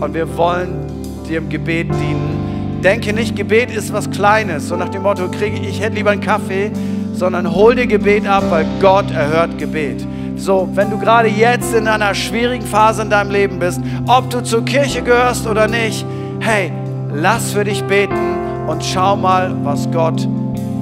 und 0.00 0.14
wir 0.14 0.36
wollen 0.36 0.86
dir 1.28 1.38
im 1.38 1.48
Gebet 1.48 1.88
dienen. 1.88 2.53
Denke 2.84 3.14
nicht, 3.14 3.34
Gebet 3.34 3.70
ist 3.70 3.94
was 3.94 4.10
Kleines, 4.10 4.68
so 4.68 4.76
nach 4.76 4.90
dem 4.90 5.04
Motto, 5.04 5.30
kriege 5.30 5.58
ich 5.66 5.80
hätte 5.80 5.96
lieber 5.96 6.10
einen 6.10 6.20
Kaffee, 6.20 6.70
sondern 7.14 7.50
hol 7.50 7.74
dir 7.74 7.86
Gebet 7.86 8.26
ab, 8.26 8.44
weil 8.50 8.66
Gott 8.78 9.10
erhört 9.10 9.56
Gebet. 9.56 10.06
So, 10.36 10.68
wenn 10.74 10.90
du 10.90 10.98
gerade 10.98 11.28
jetzt 11.28 11.74
in 11.74 11.88
einer 11.88 12.14
schwierigen 12.14 12.66
Phase 12.66 13.00
in 13.00 13.08
deinem 13.08 13.30
Leben 13.30 13.58
bist, 13.58 13.80
ob 14.06 14.28
du 14.28 14.42
zur 14.42 14.66
Kirche 14.66 15.00
gehörst 15.00 15.46
oder 15.46 15.66
nicht, 15.66 16.04
hey, 16.40 16.72
lass 17.10 17.52
für 17.52 17.64
dich 17.64 17.82
beten 17.84 18.36
und 18.66 18.84
schau 18.84 19.16
mal, 19.16 19.56
was 19.62 19.90
Gott 19.90 20.28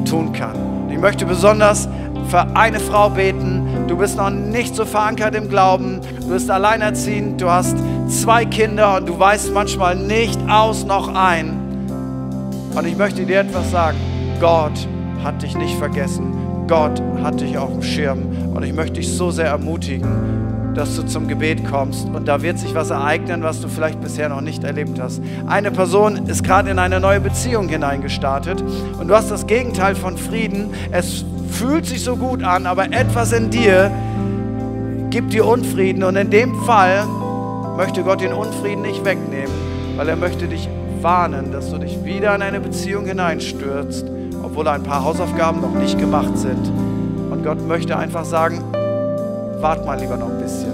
tun 0.04 0.32
kann. 0.32 0.56
Ich 0.90 0.98
möchte 0.98 1.24
besonders 1.24 1.88
für 2.28 2.44
eine 2.56 2.80
Frau 2.80 3.10
beten. 3.10 3.86
Du 3.86 3.96
bist 3.96 4.16
noch 4.16 4.30
nicht 4.30 4.74
so 4.74 4.84
verankert 4.84 5.36
im 5.36 5.48
Glauben. 5.48 6.00
Du 6.20 6.30
bist 6.30 6.50
alleinerziehend. 6.50 7.40
Du 7.40 7.48
hast 7.48 7.76
zwei 8.08 8.44
Kinder 8.44 8.96
und 8.96 9.08
du 9.08 9.16
weißt 9.16 9.54
manchmal 9.54 9.94
nicht 9.94 10.40
aus 10.48 10.84
noch 10.84 11.14
ein. 11.14 11.61
Und 12.74 12.86
ich 12.86 12.96
möchte 12.96 13.24
dir 13.24 13.40
etwas 13.40 13.70
sagen. 13.70 13.98
Gott 14.40 14.88
hat 15.22 15.42
dich 15.42 15.56
nicht 15.56 15.76
vergessen. 15.76 16.32
Gott 16.66 17.02
hat 17.22 17.40
dich 17.40 17.58
auf 17.58 17.70
dem 17.70 17.82
Schirm. 17.82 18.22
Und 18.54 18.62
ich 18.64 18.72
möchte 18.72 18.94
dich 18.94 19.12
so 19.12 19.30
sehr 19.30 19.46
ermutigen, 19.46 20.08
dass 20.74 20.96
du 20.96 21.02
zum 21.02 21.28
Gebet 21.28 21.68
kommst 21.68 22.06
und 22.06 22.26
da 22.26 22.40
wird 22.40 22.58
sich 22.58 22.74
was 22.74 22.88
ereignen, 22.90 23.42
was 23.42 23.60
du 23.60 23.68
vielleicht 23.68 24.00
bisher 24.00 24.30
noch 24.30 24.40
nicht 24.40 24.64
erlebt 24.64 24.98
hast. 24.98 25.20
Eine 25.46 25.70
Person 25.70 26.26
ist 26.26 26.44
gerade 26.44 26.70
in 26.70 26.78
eine 26.78 26.98
neue 26.98 27.20
Beziehung 27.20 27.68
hineingestartet 27.68 28.64
und 28.98 29.08
du 29.08 29.14
hast 29.14 29.30
das 29.30 29.46
Gegenteil 29.46 29.94
von 29.94 30.16
Frieden. 30.16 30.70
Es 30.90 31.26
fühlt 31.50 31.84
sich 31.84 32.02
so 32.02 32.16
gut 32.16 32.42
an, 32.42 32.66
aber 32.66 32.84
etwas 32.86 33.32
in 33.32 33.50
dir 33.50 33.90
gibt 35.10 35.34
dir 35.34 35.46
Unfrieden 35.46 36.04
und 36.04 36.16
in 36.16 36.30
dem 36.30 36.54
Fall 36.62 37.04
möchte 37.76 38.02
Gott 38.02 38.22
den 38.22 38.32
Unfrieden 38.32 38.80
nicht 38.80 39.04
wegnehmen, 39.04 39.52
weil 39.96 40.08
er 40.08 40.16
möchte 40.16 40.48
dich 40.48 40.70
warnen, 41.02 41.52
dass 41.52 41.70
du 41.70 41.78
dich 41.78 42.04
wieder 42.04 42.34
in 42.34 42.42
eine 42.42 42.60
Beziehung 42.60 43.06
hineinstürzt, 43.06 44.06
obwohl 44.42 44.68
ein 44.68 44.82
paar 44.82 45.04
Hausaufgaben 45.04 45.60
noch 45.60 45.74
nicht 45.74 45.98
gemacht 45.98 46.36
sind. 46.36 46.70
Und 47.30 47.42
Gott 47.44 47.66
möchte 47.66 47.96
einfach 47.96 48.24
sagen, 48.24 48.62
wart 49.60 49.84
mal 49.86 49.98
lieber 49.98 50.16
noch 50.16 50.30
ein 50.30 50.38
bisschen. 50.38 50.72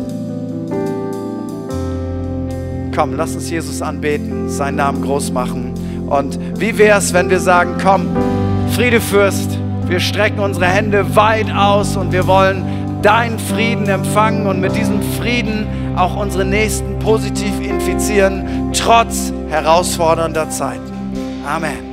Komm, 2.95 3.15
lass 3.17 3.35
uns 3.35 3.49
Jesus 3.49 3.81
anbeten, 3.81 4.49
seinen 4.49 4.77
Namen 4.77 5.03
groß 5.03 5.31
machen. 5.33 5.73
Und 6.09 6.39
wie 6.59 6.77
wäre 6.79 6.99
es, 6.99 7.13
wenn 7.13 7.31
wir 7.31 7.39
sagen, 7.39 7.77
komm, 7.83 8.09
Friede 8.75 9.01
Fürst, 9.01 9.59
wir 9.87 10.01
strecken 10.01 10.41
unsere 10.41 10.67
Hände 10.67 11.17
weit 11.17 11.51
aus 11.51 11.97
und 11.97 12.13
wir 12.13 12.27
wollen 12.27 12.65
deinen 13.03 13.39
Frieden 13.39 13.89
empfangen 13.89 14.47
und 14.47 14.61
mit 14.61 14.75
diesem 14.75 15.01
Frieden 15.19 15.67
auch 15.97 16.17
unsere 16.17 16.45
Nächsten 16.45 16.99
positiv 16.99 17.61
infizieren, 17.61 18.73
trotz 18.73 19.33
herausfordernder 19.49 20.51
Zeiten. 20.51 21.43
Amen. 21.47 21.88